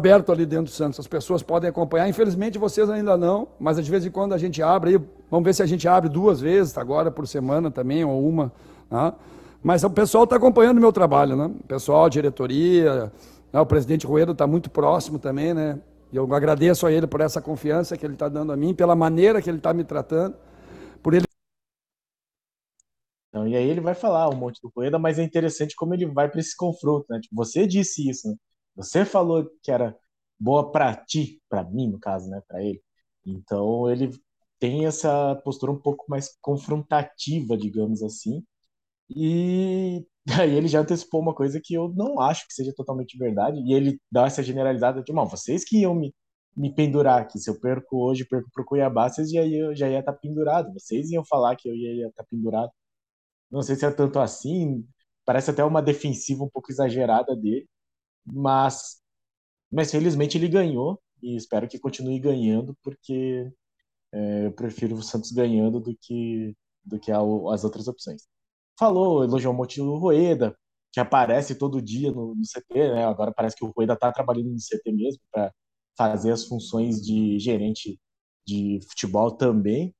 aberto 0.00 0.32
ali 0.32 0.44
dentro 0.44 0.64
do 0.64 0.70
Santos, 0.70 0.98
as 0.98 1.06
pessoas 1.06 1.42
podem 1.42 1.68
acompanhar. 1.68 2.08
Infelizmente 2.08 2.58
vocês 2.58 2.88
ainda 2.88 3.16
não, 3.16 3.46
mas 3.60 3.76
de 3.76 3.90
vez 3.90 4.04
em 4.04 4.10
quando 4.10 4.32
a 4.32 4.38
gente 4.38 4.62
abre, 4.62 4.98
vamos 5.30 5.44
ver 5.44 5.54
se 5.54 5.62
a 5.62 5.66
gente 5.66 5.86
abre 5.86 6.08
duas 6.08 6.40
vezes 6.40 6.76
agora 6.76 7.10
por 7.10 7.28
semana 7.28 7.70
também, 7.70 8.04
ou 8.04 8.26
uma. 8.26 8.50
Né? 8.90 9.12
Mas 9.62 9.84
o 9.84 9.90
pessoal 9.90 10.24
está 10.24 10.36
acompanhando 10.36 10.78
o 10.78 10.80
meu 10.80 10.92
trabalho, 10.92 11.36
né? 11.36 11.46
O 11.46 11.66
pessoal, 11.66 12.04
a 12.04 12.08
diretoria, 12.08 13.10
né? 13.52 13.60
o 13.60 13.64
presidente 13.64 14.06
Ruedo 14.06 14.32
está 14.32 14.46
muito 14.46 14.68
próximo 14.68 15.18
também, 15.18 15.54
né? 15.54 15.78
E 16.12 16.16
eu 16.16 16.32
agradeço 16.34 16.86
a 16.86 16.92
ele 16.92 17.06
por 17.06 17.20
essa 17.20 17.40
confiança 17.40 17.96
que 17.96 18.04
ele 18.04 18.12
está 18.12 18.28
dando 18.28 18.52
a 18.52 18.56
mim, 18.56 18.74
pela 18.74 18.94
maneira 18.94 19.40
que 19.40 19.48
ele 19.48 19.56
está 19.56 19.72
me 19.72 19.82
tratando, 19.82 20.34
então, 23.34 23.48
e 23.48 23.56
aí 23.56 23.68
ele 23.68 23.80
vai 23.80 23.96
falar 23.96 24.28
um 24.30 24.36
monte 24.36 24.60
do 24.62 24.70
Rueda, 24.74 24.96
mas 24.96 25.18
é 25.18 25.24
interessante 25.24 25.74
como 25.74 25.92
ele 25.92 26.06
vai 26.06 26.30
para 26.30 26.38
esse 26.38 26.56
confronto, 26.56 27.06
né? 27.10 27.18
Tipo, 27.20 27.34
você 27.34 27.66
disse 27.66 28.08
isso, 28.08 28.28
né? 28.28 28.36
Você 28.76 29.04
falou 29.04 29.50
que 29.60 29.72
era 29.72 29.96
boa 30.38 30.70
para 30.70 30.94
ti, 30.94 31.42
para 31.48 31.64
mim, 31.64 31.90
no 31.90 31.98
caso, 31.98 32.30
né? 32.30 32.40
Para 32.46 32.62
ele. 32.62 32.80
Então 33.26 33.90
ele 33.90 34.10
tem 34.58 34.86
essa 34.86 35.34
postura 35.44 35.72
um 35.72 35.80
pouco 35.80 36.04
mais 36.08 36.36
confrontativa, 36.40 37.56
digamos 37.56 38.02
assim. 38.04 38.44
E 39.10 40.06
aí 40.40 40.54
ele 40.56 40.68
já 40.68 40.80
antecipou 40.80 41.20
uma 41.20 41.34
coisa 41.34 41.60
que 41.62 41.74
eu 41.74 41.88
não 41.94 42.20
acho 42.20 42.46
que 42.48 42.54
seja 42.54 42.72
totalmente 42.74 43.18
verdade. 43.18 43.60
E 43.60 43.74
ele 43.74 44.00
dá 44.12 44.26
essa 44.26 44.42
generalizada 44.42 45.02
de, 45.02 45.12
mal, 45.12 45.28
vocês 45.28 45.64
que 45.64 45.80
iam 45.80 45.94
me, 45.94 46.14
me 46.56 46.74
pendurar 46.74 47.22
aqui. 47.22 47.38
Se 47.40 47.50
eu 47.50 47.60
perco 47.60 47.98
hoje, 48.04 48.26
perco 48.26 48.50
pro 48.54 48.64
Cuiabá, 48.64 49.08
vocês 49.08 49.30
já, 49.30 49.42
ia, 49.44 49.74
já 49.74 49.88
ia 49.88 50.00
estar 50.00 50.12
tá 50.12 50.18
pendurado. 50.18 50.72
Vocês 50.74 51.10
iam 51.10 51.24
falar 51.24 51.56
que 51.56 51.68
eu 51.68 51.74
ia 51.74 52.08
estar 52.08 52.22
tá 52.24 52.28
pendurado. 52.30 52.70
Não 53.50 53.62
sei 53.62 53.76
se 53.76 53.86
é 53.86 53.90
tanto 53.90 54.18
assim, 54.18 54.86
parece 55.24 55.50
até 55.50 55.64
uma 55.64 55.82
defensiva 55.82 56.44
um 56.44 56.50
pouco 56.50 56.70
exagerada 56.72 57.36
dele, 57.36 57.68
mas, 58.26 59.00
mas 59.70 59.90
felizmente 59.90 60.38
ele 60.38 60.48
ganhou 60.48 61.00
e 61.22 61.36
espero 61.36 61.68
que 61.68 61.78
continue 61.78 62.18
ganhando, 62.20 62.76
porque 62.82 63.50
é, 64.12 64.46
eu 64.46 64.52
prefiro 64.52 64.96
o 64.96 65.02
Santos 65.02 65.32
ganhando 65.32 65.80
do 65.80 65.96
que, 66.00 66.56
do 66.84 66.98
que 67.00 67.12
as 67.12 67.64
outras 67.64 67.88
opções. 67.88 68.22
Falou, 68.78 69.24
elogiou 69.24 69.54
o 69.54 69.56
Monte 69.56 69.78
do 69.80 69.96
Rueda, 69.96 70.56
que 70.92 71.00
aparece 71.00 71.56
todo 71.56 71.82
dia 71.82 72.10
no, 72.12 72.34
no 72.34 72.42
CT, 72.44 72.92
né? 72.94 73.04
agora 73.04 73.32
parece 73.34 73.56
que 73.56 73.64
o 73.64 73.72
Rueda 73.76 73.94
está 73.94 74.12
trabalhando 74.12 74.50
no 74.50 74.58
CT 74.58 74.92
mesmo 74.92 75.22
para 75.32 75.52
fazer 75.96 76.32
as 76.32 76.44
funções 76.44 77.00
de 77.02 77.38
gerente 77.38 77.98
de 78.46 78.80
futebol 78.88 79.32
também 79.32 79.94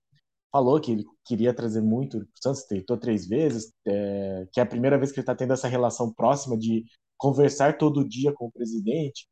falou 0.55 0.81
que 0.81 0.93
ele 0.93 1.05
queria 1.25 1.53
trazer 1.53 1.81
muito 1.81 2.19
o 2.19 2.27
Santos, 2.41 2.63
tentou 2.63 2.97
três 2.97 3.27
vezes, 3.27 3.73
é, 3.85 4.47
que 4.53 4.61
é 4.61 4.63
a 4.63 4.67
primeira 4.67 4.97
vez 4.97 5.11
que 5.11 5.19
ele 5.19 5.25
está 5.25 5.35
tendo 5.35 5.53
essa 5.53 5.67
relação 5.67 6.15
próxima 6.15 6.57
de 6.57 6.85
conversar 7.17 7.77
todo 7.77 8.09
dia 8.09 8.33
com 8.33 8.47
o 8.47 8.53
presidente. 8.53 9.27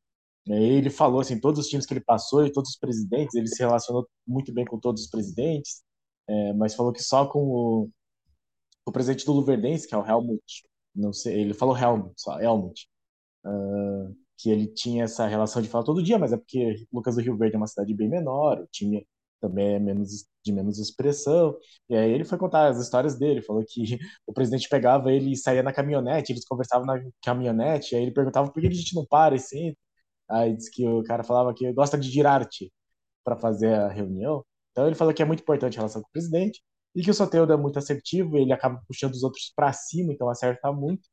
É, 0.49 0.61
ele 0.61 0.91
falou 0.91 1.21
assim, 1.21 1.39
todos 1.39 1.61
os 1.61 1.69
times 1.69 1.87
que 1.87 1.95
ele 1.95 2.01
passou 2.01 2.45
e 2.45 2.51
todos 2.51 2.71
os 2.71 2.77
presidentes, 2.77 3.37
ele 3.37 3.47
se 3.47 3.61
relacionou 3.61 4.05
muito 4.27 4.53
bem 4.53 4.65
com 4.65 4.81
todos 4.81 5.05
os 5.05 5.11
presidentes, 5.11 5.85
é, 6.29 6.53
mas 6.55 6.75
falou 6.75 6.93
que 6.93 7.01
só 7.01 7.25
com 7.25 7.39
o, 7.39 7.91
o 8.85 8.91
presidente 8.91 9.25
do 9.25 9.33
Luverdense, 9.33 9.87
que 9.87 9.95
é 9.95 9.99
o 9.99 10.05
Helmut, 10.05 10.43
não 10.93 11.13
sei, 11.13 11.41
ele 11.41 11.55
falou 11.55 11.79
Helmut, 11.79 12.15
só 12.21 12.41
Helmut, 12.41 12.89
uh, 13.47 14.17
que 14.39 14.51
ele 14.51 14.67
tinha 14.67 15.05
essa 15.05 15.25
relação 15.29 15.63
de 15.63 15.69
falar 15.69 15.85
todo 15.85 16.03
dia, 16.03 16.19
mas 16.19 16.33
é 16.33 16.37
porque 16.37 16.85
Lucas 16.93 17.15
do 17.15 17.21
Rio 17.21 17.37
Verde 17.37 17.55
é 17.55 17.59
uma 17.59 17.69
cidade 17.69 17.95
bem 17.95 18.09
menor, 18.09 18.59
o 18.59 18.67
time 18.67 19.07
também 19.43 19.75
é 19.75 19.79
menos, 19.79 20.27
de 20.45 20.53
menos 20.53 20.79
expressão. 20.79 21.57
E 21.89 21.97
aí 21.97 22.11
ele 22.13 22.25
foi 22.25 22.39
contar 22.39 22.69
as 22.69 22.79
histórias 22.81 23.19
dele, 23.19 23.43
falou 23.43 23.65
que 23.67 23.83
o 24.27 24.33
presidente 24.33 24.69
pegava 24.69 25.13
ele 25.13 25.33
e 25.33 25.37
saía 25.37 25.63
na 25.63 25.73
caminhonete, 25.73 26.33
eles 26.33 26.47
conversavam 26.47 26.87
na 26.87 27.03
caminhonete, 27.23 27.97
aí 27.97 28.03
ele 28.03 28.13
perguntava 28.13 28.51
por 28.51 28.61
que 28.61 28.69
a 28.69 28.71
gente 28.71 28.95
não 28.95 29.05
para 29.07 29.35
e 29.37 29.39
senta. 29.41 29.79
Aí 30.31 30.57
disse 30.57 30.71
que 30.71 30.87
o 30.87 31.03
cara 31.05 31.25
falava 31.25 31.55
que 31.55 31.73
gosta 31.73 31.99
de 31.99 32.11
girar-te 32.11 32.73
para 33.25 33.37
fazer 33.37 33.75
a 33.75 33.89
reunião. 33.89 34.45
Então 34.73 34.87
ele 34.87 34.97
falou 34.97 35.15
que 35.15 35.23
é 35.23 35.27
muito 35.27 35.43
importante 35.43 35.77
a 35.77 35.81
relação 35.81 36.03
com 36.03 36.09
o 36.09 36.13
presidente 36.13 36.63
e 36.95 37.03
que 37.03 37.11
o 37.11 37.15
Soteldo 37.15 37.53
é 37.53 37.57
muito 37.57 37.79
assertivo, 37.79 38.37
ele 38.37 38.53
acaba 38.53 38.83
puxando 38.87 39.15
os 39.15 39.23
outros 39.23 39.53
para 39.57 39.73
cima, 39.73 40.13
então 40.13 40.29
acerta 40.31 40.73
muito. 40.73 41.09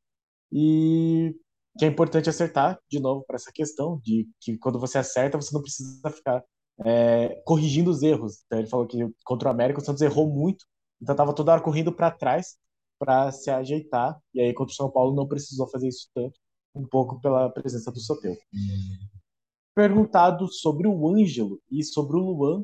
E 0.52 1.34
que 1.78 1.84
é 1.84 1.88
importante 1.88 2.28
acertar, 2.28 2.78
de 2.90 3.00
novo, 3.00 3.24
para 3.26 3.36
essa 3.36 3.52
questão 3.52 4.00
de 4.04 4.28
que 4.40 4.58
quando 4.58 4.78
você 4.78 4.98
acerta, 4.98 5.40
você 5.40 5.54
não 5.54 5.62
precisa 5.62 6.10
ficar 6.10 6.42
é, 6.84 7.40
corrigindo 7.44 7.90
os 7.90 8.02
erros. 8.02 8.42
Então, 8.46 8.58
ele 8.58 8.68
falou 8.68 8.86
que 8.86 8.98
contra 9.24 9.48
o 9.48 9.52
América 9.52 9.80
o 9.80 9.84
Santos 9.84 10.02
errou 10.02 10.28
muito, 10.28 10.64
então 11.00 11.12
estava 11.12 11.34
toda 11.34 11.52
hora 11.52 11.60
correndo 11.60 11.92
para 11.92 12.10
trás 12.10 12.56
para 12.98 13.32
se 13.32 13.50
ajeitar. 13.50 14.18
E 14.34 14.40
aí 14.40 14.52
contra 14.52 14.72
o 14.72 14.76
São 14.76 14.90
Paulo 14.90 15.14
não 15.14 15.26
precisou 15.26 15.68
fazer 15.68 15.88
isso 15.88 16.08
tanto, 16.14 16.38
um 16.74 16.86
pouco 16.86 17.20
pela 17.20 17.50
presença 17.50 17.90
do 17.90 18.00
Soteu. 18.00 18.36
Perguntado 19.74 20.48
sobre 20.48 20.86
o 20.86 21.08
Ângelo 21.08 21.60
e 21.70 21.82
sobre 21.82 22.16
o 22.16 22.20
Luan, 22.20 22.62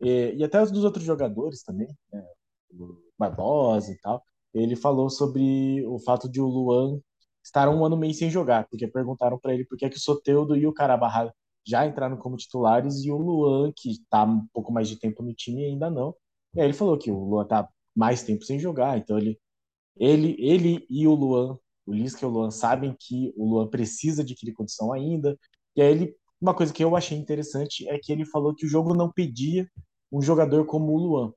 e, 0.00 0.34
e 0.36 0.44
até 0.44 0.62
os 0.62 0.70
dos 0.70 0.84
outros 0.84 1.04
jogadores 1.04 1.62
também, 1.62 1.88
né, 2.12 2.24
o 2.70 2.96
Barbosa 3.18 3.92
e 3.92 3.98
tal, 3.98 4.22
ele 4.52 4.76
falou 4.76 5.10
sobre 5.10 5.84
o 5.86 5.98
fato 5.98 6.28
de 6.28 6.40
o 6.40 6.46
Luan 6.46 7.00
estar 7.44 7.68
um 7.68 7.84
ano 7.84 7.96
meio 7.96 8.14
sem 8.14 8.30
jogar, 8.30 8.66
porque 8.68 8.88
perguntaram 8.88 9.38
para 9.38 9.52
ele 9.52 9.66
por 9.66 9.76
que, 9.76 9.84
é 9.84 9.90
que 9.90 9.96
o 9.96 10.00
Soteudo 10.00 10.56
e 10.56 10.66
o 10.66 10.72
Carabarra 10.72 11.34
já 11.66 11.86
entraram 11.86 12.16
como 12.16 12.36
titulares 12.36 13.04
e 13.04 13.10
o 13.10 13.16
Luan, 13.16 13.72
que 13.76 13.90
está 13.90 14.24
um 14.24 14.46
pouco 14.52 14.72
mais 14.72 14.88
de 14.88 14.96
tempo 14.98 15.22
no 15.22 15.34
time, 15.34 15.64
ainda 15.64 15.90
não. 15.90 16.14
E 16.54 16.60
aí 16.60 16.66
ele 16.66 16.74
falou 16.74 16.98
que 16.98 17.10
o 17.10 17.18
Luan 17.24 17.44
está 17.44 17.68
mais 17.94 18.22
tempo 18.22 18.44
sem 18.44 18.58
jogar, 18.58 18.98
então 18.98 19.18
ele, 19.18 19.38
ele, 19.96 20.36
ele 20.38 20.86
e 20.90 21.06
o 21.06 21.14
Luan, 21.14 21.58
o 21.86 21.92
Lisca 21.92 22.24
e 22.24 22.28
o 22.28 22.30
Luan 22.32 22.50
sabem 22.50 22.96
que 22.98 23.32
o 23.36 23.48
Luan 23.48 23.68
precisa 23.68 24.22
adquirir 24.22 24.52
condição 24.52 24.92
ainda. 24.92 25.38
E 25.76 25.82
aí 25.82 25.90
ele, 25.90 26.16
uma 26.40 26.54
coisa 26.54 26.72
que 26.72 26.82
eu 26.84 26.96
achei 26.96 27.16
interessante 27.18 27.88
é 27.88 27.98
que 27.98 28.12
ele 28.12 28.24
falou 28.24 28.54
que 28.54 28.66
o 28.66 28.68
jogo 28.68 28.94
não 28.94 29.10
pedia 29.12 29.68
um 30.12 30.20
jogador 30.22 30.66
como 30.66 30.92
o 30.92 30.98
Luan. 30.98 31.32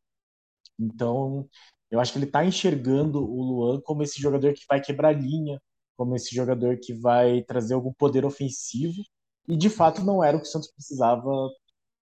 Então, 0.80 1.48
eu 1.92 2.00
acho 2.00 2.12
que 2.12 2.20
ele 2.20 2.26
está 2.26 2.46
enxergando 2.46 3.20
o 3.24 3.42
Luan 3.44 3.82
como 3.82 4.04
esse 4.04 4.22
jogador 4.22 4.54
que 4.54 4.66
vai 4.70 4.82
quebrar 4.82 5.12
linha, 5.14 5.62
como 5.96 6.16
esse 6.16 6.36
jogador 6.36 6.78
que 6.80 6.94
vai 6.94 7.44
trazer 7.44 7.74
algum 7.74 7.94
poder 7.94 8.26
ofensivo 8.26 9.02
E 9.48 9.56
de 9.58 9.70
fato 9.70 10.04
não 10.04 10.24
era 10.24 10.38
o 10.38 10.42
que 10.42 10.48
o 10.48 10.52
Santos 10.52 10.72
precisava 10.72 11.32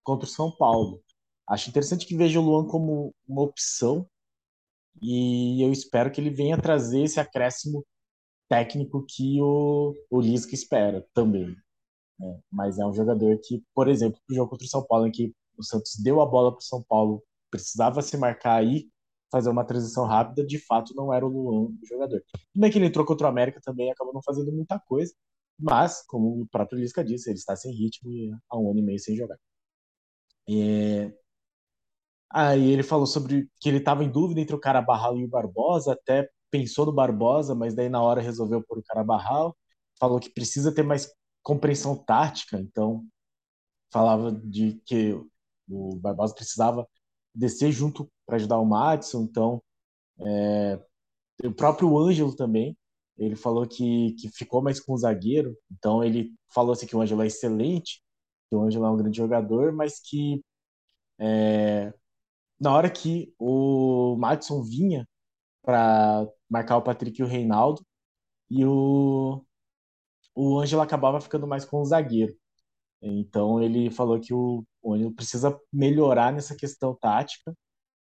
contra 0.04 0.26
o 0.26 0.30
São 0.30 0.52
Paulo. 0.52 1.02
Acho 1.48 1.70
interessante 1.70 2.06
que 2.06 2.18
veja 2.18 2.40
o 2.40 2.44
Luan 2.44 2.68
como 2.68 3.14
uma 3.28 3.42
opção 3.44 4.08
e 5.02 5.62
eu 5.64 5.72
espero 5.72 6.12
que 6.12 6.20
ele 6.22 6.30
venha 6.30 6.60
trazer 6.60 7.04
esse 7.04 7.20
acréscimo 7.20 7.86
técnico 8.50 9.06
que 9.08 9.42
o, 9.42 9.94
o 10.10 10.22
Lisca 10.22 10.56
espera 10.56 11.06
também. 11.14 11.56
Né? 12.20 12.40
Mas 12.52 12.80
é 12.80 12.86
um 12.86 12.94
jogador 12.94 13.38
que, 13.44 13.64
por 13.74 13.88
exemplo, 13.88 14.20
o 14.30 14.34
jogo 14.34 14.50
contra 14.52 14.66
o 14.66 14.70
São 14.70 14.86
Paulo, 14.86 15.08
em 15.08 15.12
que 15.12 15.34
o 15.58 15.64
Santos 15.64 15.96
deu 16.02 16.22
a 16.22 16.26
bola 16.26 16.52
para 16.52 16.60
o 16.60 16.64
São 16.64 16.84
Paulo, 16.84 17.24
precisava 17.52 18.02
se 18.02 18.18
marcar 18.18 18.56
aí, 18.56 18.90
fazer 19.32 19.50
uma 19.50 19.66
transição 19.66 20.06
rápida, 20.06 20.46
de 20.46 20.60
fato 20.60 20.94
não 20.96 21.14
era 21.14 21.26
o 21.26 21.30
Luan 21.30 21.66
o 21.66 21.86
jogador. 21.86 22.24
Tudo 22.32 22.62
bem 22.62 22.72
que 22.72 22.78
ele 22.78 22.86
entrou 22.86 23.06
contra 23.06 23.28
o 23.28 23.30
América 23.30 23.60
também 23.62 23.92
acabou 23.92 24.14
não 24.14 24.22
fazendo 24.24 24.52
muita 24.52 24.80
coisa, 24.80 25.14
mas, 25.60 26.04
como 26.08 26.42
o 26.42 26.48
próprio 26.48 26.80
Lisca 26.80 27.04
disse, 27.04 27.30
ele 27.30 27.38
está 27.38 27.56
sem 27.56 27.74
ritmo 27.74 28.12
e 28.12 28.32
há 28.50 28.58
um 28.58 28.70
ano 28.72 28.80
e 28.80 28.84
meio 28.84 29.00
sem 29.00 29.16
jogar. 29.16 29.38
É... 30.50 31.14
Aí 32.32 32.70
ele 32.72 32.84
falou 32.84 33.06
sobre 33.06 33.50
que 33.60 33.70
ele 33.70 33.78
estava 33.78 34.04
em 34.04 34.12
dúvida 34.12 34.42
entre 34.42 34.56
o 34.56 34.60
Carabarral 34.60 35.18
e 35.18 35.24
o 35.24 35.28
Barbosa, 35.28 35.94
até 35.94 36.30
pensou 36.52 36.86
no 36.86 36.94
Barbosa, 36.94 37.56
mas 37.56 37.74
daí 37.76 37.90
na 37.90 38.02
hora 38.02 38.22
resolveu 38.22 38.64
por 38.64 38.78
o 38.78 38.84
Carabarral. 38.84 39.56
Falou 40.00 40.20
que 40.20 40.30
precisa 40.30 40.74
ter 40.74 40.84
mais 40.84 41.10
compreensão 41.42 41.96
tática, 41.96 42.60
então 42.60 43.06
falava 43.92 44.32
de 44.32 44.82
que 44.86 45.14
o 45.70 45.96
Barbosa 45.98 46.36
precisava 46.36 46.88
descer 47.34 47.72
junto 47.72 48.10
para 48.26 48.38
ajudar 48.38 48.60
o 48.60 48.66
Madison, 48.66 49.24
então 49.24 49.64
é, 50.20 50.80
o 51.44 51.54
próprio 51.54 51.98
Ângelo 51.98 52.36
também, 52.36 52.78
ele 53.18 53.36
falou 53.36 53.68
que, 53.68 54.14
que 54.14 54.30
ficou 54.30 54.62
mais 54.62 54.80
com 54.80 54.94
o 54.94 54.98
zagueiro, 54.98 55.58
então 55.72 56.04
ele 56.04 56.34
falou 56.54 56.74
assim 56.74 56.86
que 56.88 56.96
o 56.96 57.02
Ângelo 57.02 57.24
é 57.24 57.28
excelente, 57.28 58.02
que 58.50 58.56
o 58.56 58.62
Ângelo 58.62 58.86
é 58.86 58.90
um 58.92 58.98
grande 58.98 59.18
jogador, 59.18 59.72
mas 59.74 60.00
que 60.00 60.44
é, 61.20 61.94
na 62.60 62.74
hora 62.74 62.90
que 62.90 63.34
o 63.40 64.16
Madison 64.18 64.62
vinha 64.64 65.08
para 65.64 66.28
marcar 66.50 66.78
o 66.78 66.82
Patrick 66.82 67.20
e 67.20 67.24
o 67.24 67.28
Reinaldo, 67.28 67.86
e 68.50 68.66
o, 68.66 69.44
o 70.36 70.60
Ângelo 70.60 70.82
acabava 70.82 71.22
ficando 71.22 71.48
mais 71.48 71.66
com 71.66 71.82
o 71.82 71.86
zagueiro. 71.86 72.36
Então 73.02 73.62
ele 73.62 73.92
falou 73.92 74.20
que 74.20 74.34
o, 74.34 74.66
o 74.82 74.94
Ângelo 74.94 75.14
precisa 75.14 75.60
melhorar 75.72 76.34
nessa 76.34 76.56
questão 76.56 76.96
tática 76.96 77.56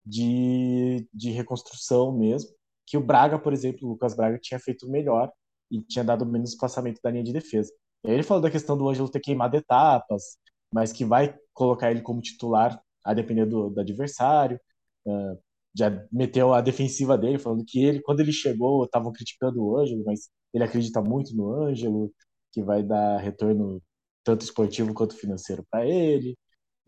de, 0.05 1.09
de 1.13 1.31
reconstrução 1.31 2.13
mesmo, 2.17 2.51
que 2.91 2.97
o 2.97 3.01
Braga, 3.01 3.39
por 3.39 3.53
exemplo, 3.53 3.87
o 3.87 3.93
Lucas 3.93 4.17
Braga 4.17 4.37
tinha 4.37 4.59
feito 4.59 4.91
melhor 4.91 5.33
e 5.71 5.81
tinha 5.81 6.05
dado 6.05 6.27
menos 6.27 6.51
espaçamento 6.51 7.01
da 7.01 7.11
linha 7.11 7.23
de 7.23 7.33
defesa. 7.33 7.73
E 8.05 8.09
aí 8.09 8.15
ele 8.15 8.25
falou 8.25 8.43
da 8.43 8.51
questão 8.51 8.77
do 8.77 8.89
Ângelo 8.89 9.09
ter 9.09 9.21
queimado 9.21 9.57
etapas, 9.57 10.39
mas 10.75 10.93
que 10.93 11.05
vai 11.05 11.39
colocar 11.55 11.93
ele 11.93 12.03
como 12.03 12.21
titular 12.21 12.83
a 13.05 13.15
depender 13.15 13.47
do, 13.47 13.71
do 13.71 13.81
adversário. 13.81 14.61
Uh, 15.07 15.39
já 15.73 16.05
meteu 16.11 16.53
a 16.53 16.61
defensiva 16.61 17.17
dele, 17.17 17.39
falando 17.39 17.65
que 17.65 17.81
ele, 17.81 18.03
quando 18.03 18.19
ele 18.19 18.33
chegou, 18.33 18.85
estavam 18.85 19.13
criticando 19.13 19.63
o 19.65 19.79
Ângelo, 19.79 20.03
mas 20.05 20.29
ele 20.53 20.65
acredita 20.65 21.01
muito 21.01 21.35
no 21.37 21.55
Ângelo, 21.55 22.13
que 22.53 22.61
vai 22.61 22.83
dar 22.83 23.19
retorno 23.19 23.81
tanto 24.25 24.43
esportivo 24.43 24.93
quanto 24.93 25.17
financeiro 25.17 25.65
para 25.71 25.87
ele 25.87 26.37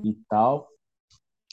e 0.03 0.15
tal. 0.29 0.69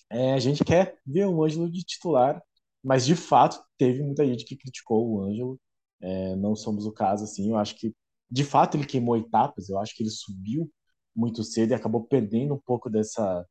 É, 0.10 0.34
a 0.34 0.40
gente 0.40 0.64
quer 0.66 0.98
ver 1.06 1.28
o 1.28 1.44
Ângelo 1.44 1.70
de 1.72 1.84
titular, 1.84 2.42
mas 2.84 3.06
de 3.06 3.16
fato 3.16 3.62
teve 3.78 4.04
muita 4.04 4.26
gente 4.26 4.46
que 4.46 4.58
criticou 4.58 5.08
o 5.10 5.24
Ângelo. 5.24 5.60
É, 6.02 6.36
não 6.36 6.56
somos 6.56 6.86
o 6.86 6.92
caso, 6.94 7.24
assim. 7.26 7.50
Eu 7.50 7.58
acho 7.58 7.76
que 7.78 7.94
de 8.32 8.44
fato 8.44 8.78
ele 8.78 8.86
queimou 8.86 9.18
etapas. 9.18 9.70
Eu 9.70 9.80
acho 9.80 9.96
que 9.96 10.04
ele 10.04 10.10
subiu 10.12 10.72
muito 11.16 11.44
cedo 11.44 11.72
e 11.72 11.74
acabou 11.76 12.06
perdendo 12.06 12.54
um 12.56 12.60
pouco 12.60 12.90
dessa 12.90 13.46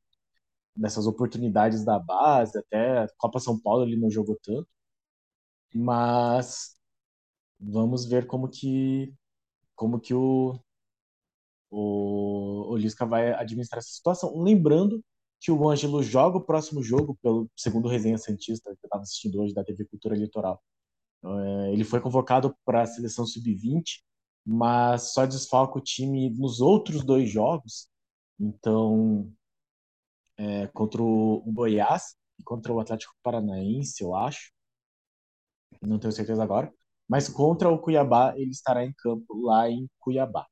dessas 0.76 1.06
oportunidades 1.06 1.85
da 1.85 1.99
base, 1.99 2.58
até 2.58 3.00
a 3.00 3.08
Copa 3.18 3.41
São 3.41 3.60
Paulo 3.60 3.84
ele 3.84 3.97
não 3.97 4.10
jogou 4.10 4.38
tanto. 4.43 4.69
Mas 5.75 6.76
vamos 7.60 8.06
ver 8.06 8.26
como 8.26 8.49
que 8.50 9.14
como 9.76 10.00
que 10.00 10.14
o 10.14 10.60
o, 11.71 12.73
o 12.73 12.76
Lisca 12.76 13.06
vai 13.06 13.32
administrar 13.32 13.78
essa 13.78 13.91
situação. 13.91 14.43
Lembrando 14.43 15.02
que 15.40 15.50
o 15.52 15.68
Ângelo 15.68 16.02
joga 16.02 16.38
o 16.38 16.44
próximo 16.44 16.82
jogo, 16.82 17.16
pelo 17.22 17.50
segundo 17.56 17.88
resenha 17.88 18.18
Santista, 18.18 18.70
que 18.70 18.84
eu 18.84 18.88
estava 18.88 19.02
assistindo 19.02 19.40
hoje 19.40 19.54
da 19.54 19.64
TV 19.64 19.84
Cultura 19.84 20.16
Litoral. 20.16 20.62
É, 21.24 21.72
ele 21.72 21.84
foi 21.84 22.00
convocado 22.00 22.56
para 22.64 22.82
a 22.82 22.86
seleção 22.86 23.26
sub-20, 23.26 24.02
mas 24.44 25.12
só 25.12 25.26
desfalca 25.26 25.78
o 25.78 25.82
time 25.82 26.30
nos 26.30 26.60
outros 26.60 27.04
dois 27.04 27.30
jogos. 27.30 27.88
Então, 28.38 29.32
é, 30.36 30.66
contra 30.68 31.02
o 31.02 31.42
Goiás 31.52 32.16
e 32.38 32.42
contra 32.42 32.72
o 32.72 32.80
Atlético 32.80 33.14
Paranaense, 33.22 34.02
eu 34.02 34.14
acho. 34.14 34.52
Não 35.82 35.98
tenho 35.98 36.12
certeza 36.12 36.42
agora. 36.42 36.72
Mas 37.08 37.28
contra 37.28 37.68
o 37.70 37.78
Cuiabá, 37.78 38.34
ele 38.36 38.50
estará 38.50 38.84
em 38.84 38.92
campo 38.92 39.40
lá 39.42 39.68
em 39.70 39.88
Cuiabá. 39.98 40.46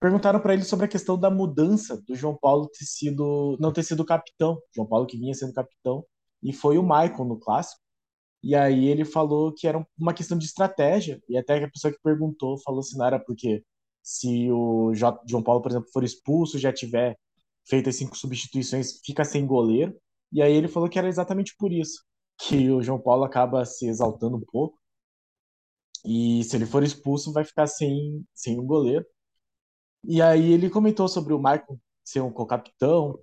Perguntaram 0.00 0.40
para 0.40 0.54
ele 0.54 0.62
sobre 0.62 0.86
a 0.86 0.88
questão 0.88 1.18
da 1.18 1.30
mudança 1.30 2.00
do 2.06 2.14
João 2.14 2.36
Paulo 2.36 2.68
ter 2.68 2.84
sido, 2.84 3.56
não 3.60 3.72
ter 3.72 3.82
sido 3.82 4.04
capitão. 4.04 4.60
João 4.74 4.86
Paulo 4.86 5.06
que 5.06 5.18
vinha 5.18 5.34
sendo 5.34 5.52
capitão 5.52 6.04
e 6.42 6.52
foi 6.52 6.78
o 6.78 6.82
Michael 6.82 7.24
no 7.24 7.38
clássico. 7.38 7.80
E 8.42 8.54
aí 8.54 8.86
ele 8.86 9.04
falou 9.04 9.52
que 9.52 9.66
era 9.66 9.84
uma 9.98 10.14
questão 10.14 10.38
de 10.38 10.46
estratégia. 10.46 11.20
E 11.28 11.36
até 11.36 11.62
a 11.62 11.70
pessoa 11.70 11.92
que 11.92 11.98
perguntou 12.02 12.60
falou 12.62 12.80
assim, 12.80 12.96
não 12.96 13.06
era 13.06 13.18
porque 13.18 13.64
se 14.02 14.50
o 14.52 14.92
João 14.94 15.42
Paulo, 15.42 15.60
por 15.62 15.70
exemplo, 15.72 15.88
for 15.92 16.04
expulso, 16.04 16.58
já 16.58 16.72
tiver 16.72 17.18
feito 17.68 17.88
as 17.88 17.96
cinco 17.96 18.16
substituições, 18.16 19.00
fica 19.04 19.24
sem 19.24 19.46
goleiro. 19.46 19.94
E 20.32 20.42
aí 20.42 20.52
ele 20.52 20.68
falou 20.68 20.88
que 20.88 20.98
era 20.98 21.08
exatamente 21.08 21.54
por 21.58 21.72
isso 21.72 22.02
que 22.38 22.70
o 22.70 22.82
João 22.82 23.00
Paulo 23.00 23.24
acaba 23.24 23.64
se 23.64 23.86
exaltando 23.88 24.36
um 24.36 24.44
pouco. 24.44 24.78
E 26.04 26.44
se 26.44 26.56
ele 26.56 26.66
for 26.66 26.82
expulso, 26.82 27.32
vai 27.32 27.44
ficar 27.44 27.66
sem, 27.66 28.24
sem 28.34 28.58
um 28.58 28.66
goleiro. 28.66 29.04
E 30.04 30.22
aí 30.22 30.52
ele 30.52 30.70
comentou 30.70 31.08
sobre 31.08 31.32
o 31.32 31.38
Marco 31.38 31.80
ser 32.04 32.20
um 32.20 32.32
co-capitão, 32.32 33.18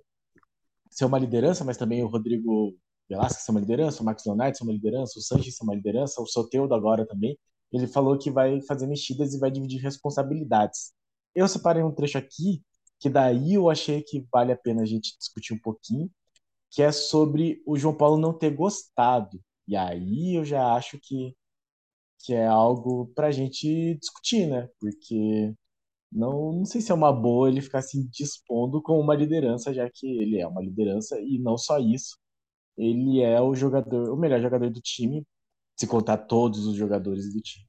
ser 0.90 1.04
uma 1.04 1.18
liderança, 1.18 1.64
mas 1.64 1.76
também 1.76 2.02
o 2.02 2.08
Rodrigo 2.08 2.76
Velasquez 3.08 3.44
ser 3.44 3.50
uma 3.50 3.60
liderança, 3.60 4.02
o 4.02 4.04
Marcos 4.04 4.24
Leonardo 4.24 4.56
ser 4.56 4.64
uma 4.64 4.72
liderança, 4.72 5.18
o 5.18 5.22
Sanches 5.22 5.56
ser 5.56 5.64
uma 5.64 5.74
liderança, 5.74 6.20
o 6.20 6.26
Soteudo 6.26 6.74
agora 6.74 7.06
também. 7.06 7.38
Ele 7.72 7.86
falou 7.86 8.18
que 8.18 8.30
vai 8.30 8.60
fazer 8.62 8.86
mexidas 8.86 9.34
e 9.34 9.38
vai 9.38 9.50
dividir 9.50 9.80
responsabilidades. 9.80 10.92
Eu 11.34 11.48
separei 11.48 11.82
um 11.82 11.92
trecho 11.92 12.18
aqui 12.18 12.62
que 12.98 13.10
daí 13.10 13.54
eu 13.54 13.68
achei 13.68 14.02
que 14.02 14.26
vale 14.32 14.52
a 14.52 14.56
pena 14.56 14.82
a 14.82 14.86
gente 14.86 15.16
discutir 15.18 15.52
um 15.54 15.58
pouquinho, 15.58 16.10
que 16.70 16.82
é 16.82 16.90
sobre 16.92 17.62
o 17.66 17.76
João 17.76 17.94
Paulo 17.96 18.18
não 18.18 18.32
ter 18.32 18.54
gostado. 18.54 19.40
E 19.68 19.76
aí 19.76 20.34
eu 20.36 20.44
já 20.44 20.74
acho 20.74 20.98
que, 21.00 21.36
que 22.20 22.34
é 22.34 22.46
algo 22.46 23.08
para 23.14 23.28
a 23.28 23.32
gente 23.32 23.96
discutir, 23.96 24.46
né? 24.46 24.68
Porque 24.80 25.54
não, 26.12 26.52
não 26.52 26.64
sei 26.64 26.80
se 26.80 26.92
é 26.92 26.94
uma 26.94 27.12
boa 27.12 27.48
ele 27.48 27.60
ficar 27.60 27.82
se 27.82 28.02
dispondo 28.08 28.80
com 28.80 28.98
uma 28.98 29.14
liderança, 29.14 29.74
já 29.74 29.88
que 29.92 30.06
ele 30.06 30.38
é 30.40 30.46
uma 30.46 30.62
liderança 30.62 31.18
e 31.20 31.38
não 31.38 31.58
só 31.58 31.78
isso. 31.78 32.16
Ele 32.76 33.20
é 33.20 33.40
o 33.40 33.54
jogador, 33.54 34.12
o 34.12 34.16
melhor 34.16 34.40
jogador 34.40 34.70
do 34.70 34.80
time, 34.80 35.24
se 35.78 35.86
contar 35.86 36.18
todos 36.18 36.66
os 36.66 36.76
jogadores 36.76 37.32
do 37.32 37.40
time. 37.40 37.66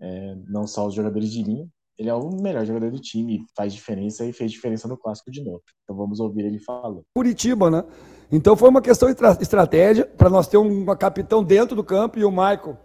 É, 0.00 0.34
não 0.48 0.66
só 0.66 0.86
os 0.86 0.94
jogadores 0.94 1.30
de 1.30 1.42
linha. 1.42 1.68
Ele 1.96 2.08
é 2.08 2.14
o 2.14 2.28
melhor 2.42 2.66
jogador 2.66 2.90
do 2.90 2.98
time, 2.98 3.46
faz 3.56 3.72
diferença 3.72 4.26
e 4.26 4.32
fez 4.32 4.50
diferença 4.50 4.88
no 4.88 4.98
clássico 4.98 5.30
de 5.30 5.44
novo. 5.44 5.62
Então 5.84 5.96
vamos 5.96 6.18
ouvir 6.18 6.44
ele 6.44 6.58
falando. 6.58 7.04
Curitiba, 7.14 7.70
né? 7.70 7.84
Então 8.32 8.56
foi 8.56 8.68
uma 8.68 8.82
questão 8.82 9.08
de 9.12 9.16
estratégia 9.40 10.04
para 10.04 10.28
nós 10.28 10.48
ter 10.48 10.56
um 10.56 10.84
capitão 10.96 11.44
dentro 11.44 11.76
do 11.76 11.84
campo 11.84 12.18
e 12.18 12.24
o 12.24 12.30
Michael, 12.30 12.76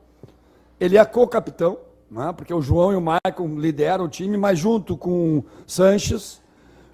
ele 0.80 0.96
é 0.98 1.04
co-capitão 1.06 1.80
né? 2.10 2.34
porque 2.36 2.54
o 2.54 2.62
João 2.62 2.92
e 2.92 2.96
o 2.96 3.02
Maicon 3.02 3.60
lideram 3.60 4.06
o 4.06 4.10
time, 4.10 4.38
mas 4.38 4.58
junto 4.58 4.98
com 4.98 5.44
Sanches, 5.68 6.42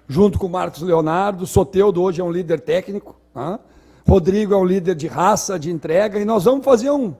junto 0.08 0.38
com 0.38 0.46
o 0.46 0.50
Marcos 0.50 0.82
Leonardo, 0.82 1.46
Soteudo 1.46 2.02
hoje 2.02 2.20
é 2.20 2.24
um 2.24 2.30
líder 2.30 2.60
técnico, 2.60 3.16
né? 3.34 3.58
Rodrigo 4.08 4.54
é 4.54 4.56
um 4.56 4.64
líder 4.64 4.94
de 4.94 5.08
raça, 5.08 5.58
de 5.58 5.68
entrega, 5.68 6.20
e 6.20 6.24
nós 6.24 6.44
vamos 6.44 6.64
fazer 6.64 6.90
um, 6.92 7.12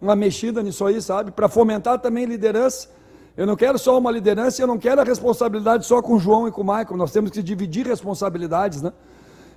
uma 0.00 0.16
mexida 0.16 0.60
nisso 0.60 0.84
aí, 0.84 1.00
sabe? 1.00 1.30
Para 1.30 1.48
fomentar 1.48 2.00
também 2.00 2.24
liderança. 2.24 2.88
Eu 3.36 3.46
não 3.46 3.54
quero 3.54 3.78
só 3.78 3.96
uma 3.96 4.10
liderança, 4.10 4.60
eu 4.60 4.66
não 4.66 4.76
quero 4.76 5.00
a 5.00 5.04
responsabilidade 5.04 5.86
só 5.86 6.02
com 6.02 6.14
o 6.14 6.18
João 6.18 6.48
e 6.48 6.50
com 6.50 6.62
o 6.62 6.64
Maicon, 6.64 6.96
nós 6.96 7.12
temos 7.12 7.30
que 7.30 7.42
dividir 7.42 7.86
responsabilidades, 7.86 8.82
né? 8.82 8.92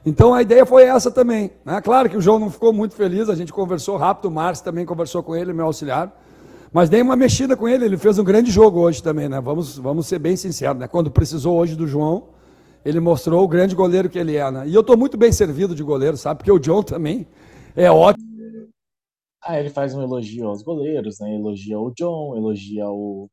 Então 0.06 0.34
a 0.34 0.42
ideia 0.42 0.66
foi 0.66 0.84
essa 0.84 1.10
também. 1.12 1.52
Né? 1.66 1.82
Claro 1.82 2.10
que 2.10 2.16
o 2.16 2.22
João 2.22 2.40
não 2.40 2.50
ficou 2.50 2.72
muito 2.72 2.96
feliz, 2.96 3.30
a 3.30 3.36
gente 3.36 3.52
conversou 3.52 3.98
rápido, 3.98 4.26
o 4.26 4.32
Márcio 4.32 4.64
também 4.64 4.86
conversou 4.86 5.24
com 5.24 5.36
ele, 5.36 5.52
meu 5.54 5.66
auxiliar. 5.66 6.12
Mas 6.72 6.90
dei 6.90 7.02
uma 7.02 7.16
mexida 7.16 7.58
com 7.58 7.68
ele, 7.68 7.86
ele 7.86 7.98
fez 7.98 8.20
um 8.20 8.24
grande 8.24 8.52
jogo 8.52 8.80
hoje 8.80 9.02
também, 9.02 9.28
né? 9.28 9.42
Vamos, 9.42 9.78
vamos 9.78 10.06
ser 10.08 10.20
bem 10.20 10.36
sinceros, 10.36 10.80
né? 10.80 10.88
Quando 10.88 11.10
precisou 11.10 11.58
hoje 11.58 11.76
do 11.76 11.88
João, 11.88 12.30
ele 12.86 13.00
mostrou 13.00 13.44
o 13.44 13.48
grande 13.48 13.76
goleiro 13.76 14.10
que 14.10 14.20
ele 14.20 14.36
é, 14.36 14.52
né? 14.52 14.68
E 14.68 14.74
eu 14.74 14.82
estou 14.82 14.96
muito 14.96 15.18
bem 15.18 15.32
servido 15.32 15.74
de 15.74 15.84
goleiro, 15.84 16.16
sabe? 16.16 16.40
Porque 16.40 16.52
o 16.52 16.60
John 16.60 16.84
também 16.84 17.28
é 17.76 17.90
ótimo. 17.90 18.30
Ah, 19.42 19.60
ele 19.60 19.70
faz 19.70 19.96
um 19.96 20.02
elogio 20.02 20.48
aos 20.48 20.62
goleiros, 20.62 21.20
né? 21.20 21.34
Elogia 21.34 21.80
o 21.80 21.92
John, 21.92 22.36
elogia 22.36 22.88
o, 22.88 23.30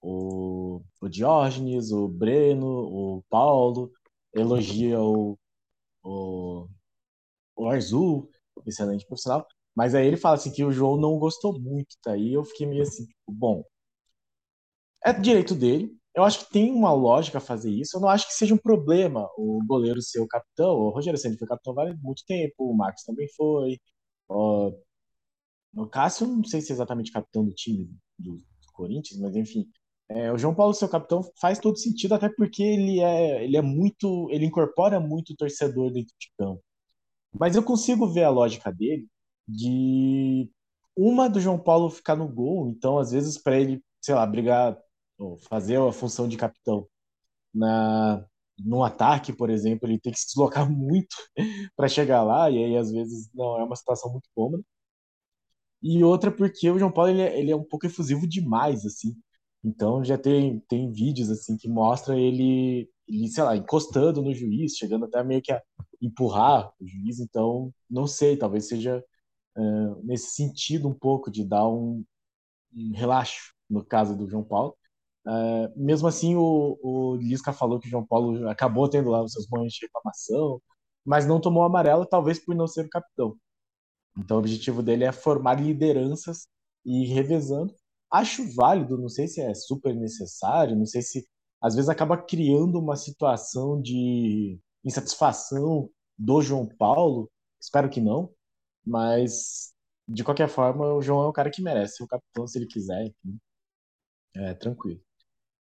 o, 0.00 0.82
o 1.00 1.08
Diógenes, 1.08 1.92
o 1.92 2.08
Breno, 2.08 2.66
o 2.66 3.22
Paulo, 3.30 3.92
elogia 4.34 5.00
o, 5.00 5.38
o, 6.02 6.66
o 7.56 7.68
Arzul, 7.68 8.28
excelente 8.66 9.06
profissional. 9.06 9.46
Mas 9.74 9.94
aí 9.94 10.06
ele 10.06 10.16
fala 10.16 10.36
assim 10.36 10.52
que 10.52 10.64
o 10.64 10.72
João 10.72 10.96
não 10.98 11.18
gostou 11.18 11.58
muito, 11.58 11.96
tá? 12.02 12.16
E 12.16 12.32
eu 12.34 12.44
fiquei 12.44 12.66
meio 12.66 12.82
assim, 12.82 13.06
tipo, 13.06 13.32
bom, 13.32 13.64
é 15.04 15.12
direito 15.12 15.54
dele. 15.54 15.92
Eu 16.14 16.24
acho 16.24 16.40
que 16.46 16.52
tem 16.52 16.70
uma 16.70 16.92
lógica 16.92 17.40
fazer 17.40 17.70
isso. 17.70 17.96
Eu 17.96 18.00
não 18.02 18.08
acho 18.08 18.26
que 18.26 18.34
seja 18.34 18.54
um 18.54 18.58
problema 18.58 19.28
o 19.36 19.60
goleiro 19.66 20.02
ser 20.02 20.20
o 20.20 20.28
capitão. 20.28 20.74
O 20.76 20.90
Rogério 20.90 21.18
Ceni 21.18 21.38
foi 21.38 21.48
capitão 21.48 21.78
há 21.80 21.94
muito 22.02 22.22
tempo, 22.26 22.54
o 22.70 22.76
Marcos 22.76 23.02
também 23.04 23.26
foi. 23.36 23.78
O 25.74 25.86
Cássio, 25.86 26.26
não 26.26 26.44
sei 26.44 26.60
se 26.60 26.72
é 26.72 26.74
exatamente 26.74 27.12
capitão 27.12 27.44
do 27.44 27.52
time 27.54 27.90
do, 28.18 28.36
do 28.36 28.72
Corinthians, 28.72 29.20
mas 29.20 29.34
enfim. 29.36 29.66
É, 30.08 30.30
o 30.30 30.36
João 30.38 30.54
Paulo 30.54 30.74
ser 30.74 30.84
o 30.84 30.88
capitão 30.88 31.22
faz 31.40 31.58
todo 31.58 31.78
sentido, 31.78 32.14
até 32.14 32.28
porque 32.28 32.62
ele 32.62 33.00
é, 33.00 33.44
ele 33.44 33.56
é 33.56 33.62
muito. 33.62 34.28
ele 34.30 34.46
incorpora 34.46 35.00
muito 35.00 35.32
o 35.32 35.36
torcedor 35.36 35.90
dentro 35.92 36.14
de 36.20 36.30
campo. 36.38 36.62
Mas 37.32 37.56
eu 37.56 37.62
consigo 37.64 38.08
ver 38.08 38.24
a 38.24 38.30
lógica 38.30 38.72
dele 38.72 39.08
de 39.48 40.50
uma 40.96 41.28
do 41.28 41.40
João 41.40 41.58
Paulo 41.58 41.90
ficar 41.90 42.16
no 42.16 42.28
gol, 42.28 42.68
então 42.68 42.98
às 42.98 43.12
vezes 43.12 43.38
para 43.38 43.58
ele, 43.58 43.82
sei 44.00 44.14
lá, 44.14 44.26
brigar, 44.26 44.78
fazer 45.48 45.76
a 45.80 45.92
função 45.92 46.28
de 46.28 46.36
capitão 46.36 46.86
na 47.54 48.24
no 48.58 48.84
ataque, 48.84 49.32
por 49.32 49.50
exemplo, 49.50 49.88
ele 49.88 49.98
tem 49.98 50.12
que 50.12 50.20
se 50.20 50.26
deslocar 50.28 50.68
muito 50.70 51.16
para 51.76 51.88
chegar 51.88 52.22
lá 52.22 52.50
e 52.50 52.58
aí 52.64 52.76
às 52.76 52.92
vezes 52.92 53.30
não 53.34 53.58
é 53.60 53.64
uma 53.64 53.76
situação 53.76 54.12
muito 54.12 54.28
cômoda. 54.34 54.62
E 55.82 56.02
outra 56.04 56.30
porque 56.30 56.70
o 56.70 56.78
João 56.78 56.92
Paulo 56.92 57.10
ele 57.10 57.22
é, 57.22 57.38
ele 57.38 57.50
é 57.50 57.56
um 57.56 57.64
pouco 57.64 57.86
efusivo 57.86 58.26
demais 58.28 58.84
assim. 58.86 59.16
Então 59.64 60.04
já 60.04 60.16
tem 60.18 60.60
tem 60.68 60.90
vídeos 60.92 61.30
assim 61.30 61.56
que 61.56 61.68
mostra 61.68 62.18
ele 62.18 62.88
ele, 63.08 63.28
sei 63.28 63.42
lá, 63.44 63.56
encostando 63.56 64.22
no 64.22 64.34
juiz, 64.34 64.76
chegando 64.76 65.04
até 65.06 65.22
meio 65.24 65.42
que 65.42 65.52
a 65.52 65.60
empurrar 66.00 66.72
o 66.80 66.86
juiz, 66.86 67.20
então 67.20 67.72
não 67.90 68.06
sei, 68.06 68.36
talvez 68.36 68.68
seja 68.68 69.04
nesse 70.02 70.30
sentido 70.30 70.88
um 70.88 70.94
pouco 70.94 71.30
de 71.30 71.44
dar 71.44 71.68
um, 71.68 72.04
um 72.74 72.92
relaxo 72.94 73.54
no 73.68 73.84
caso 73.84 74.16
do 74.16 74.28
João 74.28 74.44
Paulo. 74.44 74.76
Uh, 75.26 75.70
mesmo 75.76 76.08
assim, 76.08 76.34
o, 76.34 76.78
o 76.82 77.16
Lisca 77.16 77.52
falou 77.52 77.78
que 77.78 77.86
o 77.86 77.90
João 77.90 78.04
Paulo 78.04 78.48
acabou 78.48 78.88
tendo 78.88 79.10
lá 79.10 79.22
os 79.22 79.32
seus 79.32 79.48
momentos 79.48 79.74
de 79.74 79.86
reclamação, 79.86 80.60
mas 81.04 81.26
não 81.26 81.40
tomou 81.40 81.62
amarelo, 81.62 82.06
talvez 82.06 82.44
por 82.44 82.54
não 82.54 82.66
ser 82.66 82.86
o 82.86 82.90
capitão. 82.90 83.36
Então, 84.18 84.36
o 84.36 84.40
objetivo 84.40 84.82
dele 84.82 85.04
é 85.04 85.12
formar 85.12 85.54
lideranças 85.60 86.48
e 86.84 87.04
ir 87.04 87.14
revezando. 87.14 87.74
Acho 88.10 88.44
válido, 88.54 88.98
não 88.98 89.08
sei 89.08 89.26
se 89.28 89.40
é 89.40 89.54
super 89.54 89.94
necessário, 89.94 90.76
não 90.76 90.86
sei 90.86 91.02
se 91.02 91.26
às 91.62 91.74
vezes 91.74 91.88
acaba 91.88 92.18
criando 92.18 92.78
uma 92.78 92.96
situação 92.96 93.80
de 93.80 94.58
insatisfação 94.84 95.88
do 96.18 96.42
João 96.42 96.66
Paulo. 96.66 97.30
Espero 97.60 97.88
que 97.88 98.00
não, 98.00 98.30
mas, 98.84 99.72
de 100.08 100.24
qualquer 100.24 100.48
forma, 100.48 100.94
o 100.94 101.02
João 101.02 101.24
é 101.24 101.28
o 101.28 101.32
cara 101.32 101.50
que 101.50 101.62
merece 101.62 102.02
o 102.02 102.06
capitão 102.06 102.46
se 102.46 102.58
ele 102.58 102.66
quiser. 102.66 103.06
Enfim. 103.06 103.38
É, 104.36 104.54
tranquilo. 104.54 105.00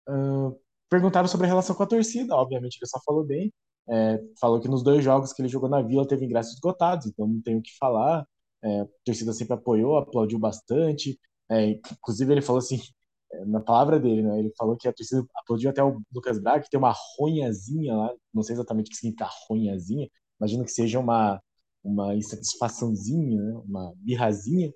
Uh, 0.09 0.59
perguntaram 0.89 1.29
sobre 1.29 1.47
a 1.47 1.49
relação 1.49 1.75
com 1.77 1.83
a 1.83 1.87
torcida. 1.87 2.35
Obviamente, 2.37 2.79
ele 2.81 2.89
só 2.89 3.01
falou 3.05 3.25
bem. 3.25 3.53
É, 3.91 4.23
falou 4.41 4.61
que 4.61 4.69
nos 4.69 4.83
dois 4.83 5.03
jogos 5.03 5.33
que 5.33 5.41
ele 5.41 5.49
jogou 5.49 5.69
na 5.69 5.81
Vila 5.81 6.07
teve 6.07 6.25
ingressos 6.27 6.55
esgotados, 6.55 7.07
então 7.07 7.27
não 7.27 7.41
tem 7.43 7.57
o 7.57 7.63
que 7.63 7.71
falar. 7.79 8.27
É, 8.63 8.81
a 8.83 8.87
torcida 9.05 9.33
sempre 9.33 9.55
apoiou, 9.55 9.97
aplaudiu 9.97 10.39
bastante. 10.39 11.19
É, 11.51 11.71
inclusive, 11.71 12.33
ele 12.33 12.43
falou 12.43 12.59
assim: 12.59 12.79
é, 13.33 13.45
na 13.47 13.61
palavra 13.61 13.99
dele, 13.99 14.23
né? 14.23 14.39
Ele 14.39 14.53
falou 14.59 14.77
que 14.77 14.89
a 14.89 14.93
torcida 14.93 15.25
aplaudiu 15.37 15.71
até 15.71 15.83
o 15.83 16.01
Lucas 16.13 16.39
Braga, 16.39 16.63
que 16.65 16.71
tem 16.71 16.79
uma 16.79 16.95
ronhazinha 17.19 17.95
lá, 17.97 18.15
não 18.33 18.43
sei 18.43 18.55
exatamente 18.55 18.89
o 18.89 18.91
que 18.91 18.97
significa 18.97 19.29
ronhazinha, 19.49 20.09
imagino 20.41 20.65
que 20.65 20.71
seja 20.73 20.99
uma, 20.99 21.41
uma 21.83 22.15
insatisfaçãozinha, 22.15 23.41
né? 23.41 23.63
uma 23.65 23.93
birrazinha. 23.97 24.73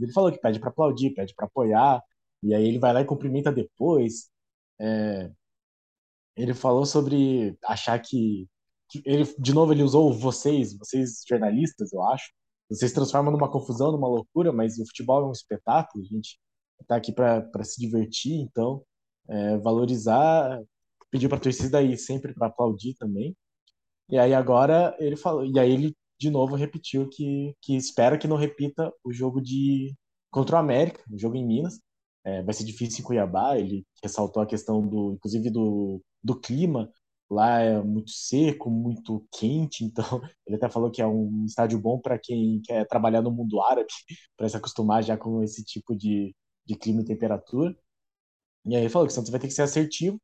Ele 0.00 0.12
falou 0.12 0.32
que 0.32 0.38
pede 0.40 0.58
para 0.60 0.70
aplaudir, 0.70 1.14
pede 1.14 1.34
para 1.34 1.46
apoiar, 1.46 2.02
e 2.42 2.54
aí 2.54 2.66
ele 2.66 2.78
vai 2.78 2.92
lá 2.92 3.00
e 3.00 3.04
cumprimenta 3.04 3.52
depois. 3.52 4.30
É... 4.80 5.30
Ele 6.36 6.54
falou 6.54 6.84
sobre 6.84 7.56
achar 7.64 7.98
que, 8.00 8.48
ele 9.04 9.24
de 9.38 9.54
novo 9.54 9.72
ele 9.72 9.82
usou 9.82 10.12
vocês, 10.12 10.76
vocês 10.76 11.22
jornalistas, 11.26 11.92
eu 11.92 12.02
acho. 12.02 12.32
Vocês 12.68 12.92
transformam 12.92 13.32
numa 13.32 13.50
confusão, 13.50 13.92
numa 13.92 14.08
loucura, 14.08 14.52
mas 14.52 14.78
o 14.78 14.86
futebol 14.86 15.22
é 15.22 15.28
um 15.28 15.32
espetáculo, 15.32 16.04
a 16.04 16.08
gente 16.08 16.38
está 16.80 16.96
aqui 16.96 17.12
para 17.12 17.64
se 17.64 17.80
divertir, 17.80 18.34
então 18.34 18.82
é, 19.28 19.56
valorizar, 19.58 20.60
pediu 21.10 21.28
para 21.28 21.38
a 21.38 21.40
torcida 21.40 21.78
aí 21.78 21.96
sempre 21.96 22.34
para 22.34 22.48
aplaudir 22.48 22.94
também. 22.94 23.36
E 24.08 24.18
aí 24.18 24.34
agora 24.34 24.96
ele 24.98 25.16
falou, 25.16 25.44
e 25.44 25.58
aí 25.58 25.72
ele 25.72 25.96
de 26.18 26.30
novo 26.30 26.54
repetiu 26.56 27.08
que, 27.08 27.54
que 27.60 27.76
espera 27.76 28.18
que 28.18 28.28
não 28.28 28.36
repita 28.36 28.92
o 29.04 29.12
jogo 29.12 29.40
de 29.40 29.94
contra 30.30 30.56
o 30.56 30.58
América, 30.58 31.02
o 31.10 31.18
jogo 31.18 31.36
em 31.36 31.46
Minas. 31.46 31.80
É, 32.24 32.42
vai 32.42 32.54
ser 32.54 32.64
difícil 32.64 33.00
em 33.00 33.04
Cuiabá, 33.04 33.56
ele 33.58 33.86
ressaltou 34.02 34.42
a 34.42 34.46
questão 34.46 34.86
do, 34.86 35.12
inclusive 35.14 35.48
do, 35.50 36.02
do 36.22 36.38
clima, 36.38 36.90
lá 37.30 37.60
é 37.60 37.82
muito 37.82 38.10
seco, 38.10 38.70
muito 38.70 39.26
quente, 39.32 39.84
então 39.84 40.04
ele 40.46 40.56
até 40.56 40.68
falou 40.68 40.90
que 40.90 41.00
é 41.02 41.06
um 41.06 41.44
estádio 41.46 41.78
bom 41.78 42.00
para 42.00 42.18
quem 42.18 42.60
quer 42.64 42.86
trabalhar 42.86 43.22
no 43.22 43.30
mundo 43.30 43.60
árabe, 43.62 43.88
para 44.36 44.48
se 44.48 44.56
acostumar 44.56 45.02
já 45.04 45.16
com 45.16 45.42
esse 45.42 45.64
tipo 45.64 45.94
de, 45.96 46.34
de 46.64 46.76
clima 46.76 47.02
e 47.02 47.04
temperatura. 47.04 47.76
E 48.66 48.74
aí 48.76 48.82
ele 48.82 48.90
falou 48.90 49.06
que 49.06 49.12
o 49.12 49.14
Santos 49.14 49.30
vai 49.30 49.40
ter 49.40 49.48
que 49.48 49.54
ser 49.54 49.62
assertivo, 49.62 50.20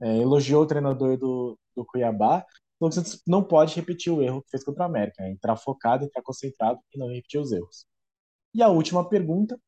é, 0.00 0.18
elogiou 0.18 0.62
o 0.62 0.66
treinador 0.66 1.18
do, 1.18 1.58
do 1.76 1.84
Cuiabá, 1.86 2.44
o 2.88 2.92
Santos 2.92 3.22
não 3.26 3.44
pode 3.44 3.74
repetir 3.76 4.12
o 4.12 4.22
erro 4.22 4.42
que 4.42 4.50
fez 4.50 4.64
contra 4.64 4.84
o 4.84 4.86
América, 4.86 5.22
é 5.22 5.30
entrar 5.30 5.56
focado, 5.56 6.04
entrar 6.04 6.22
concentrado 6.22 6.80
e 6.94 6.98
não 6.98 7.08
repetir 7.08 7.40
os 7.40 7.52
erros. 7.52 7.86
E 8.54 8.62
a 8.62 8.68
última 8.68 9.08
pergunta 9.08 9.60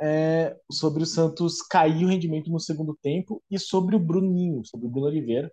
é 0.00 0.56
sobre 0.70 1.02
o 1.02 1.06
Santos 1.06 1.62
cair 1.62 2.04
o 2.04 2.08
rendimento 2.08 2.50
no 2.50 2.60
segundo 2.60 2.96
tempo 3.02 3.42
e 3.50 3.58
sobre 3.58 3.96
o 3.96 4.00
Bruninho, 4.00 4.64
sobre 4.64 4.86
o 4.86 4.90
Bruno 4.90 5.08
Oliveira. 5.08 5.52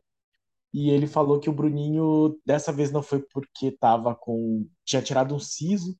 E 0.73 0.89
ele 0.91 1.07
falou 1.07 1.39
que 1.39 1.49
o 1.49 1.53
Bruninho 1.53 2.39
dessa 2.45 2.71
vez 2.73 2.91
não 2.91 3.03
foi 3.03 3.21
porque 3.33 3.71
tava 3.71 4.15
com 4.15 4.67
tinha 4.85 5.01
tirado 5.01 5.35
um 5.35 5.39
siso, 5.39 5.97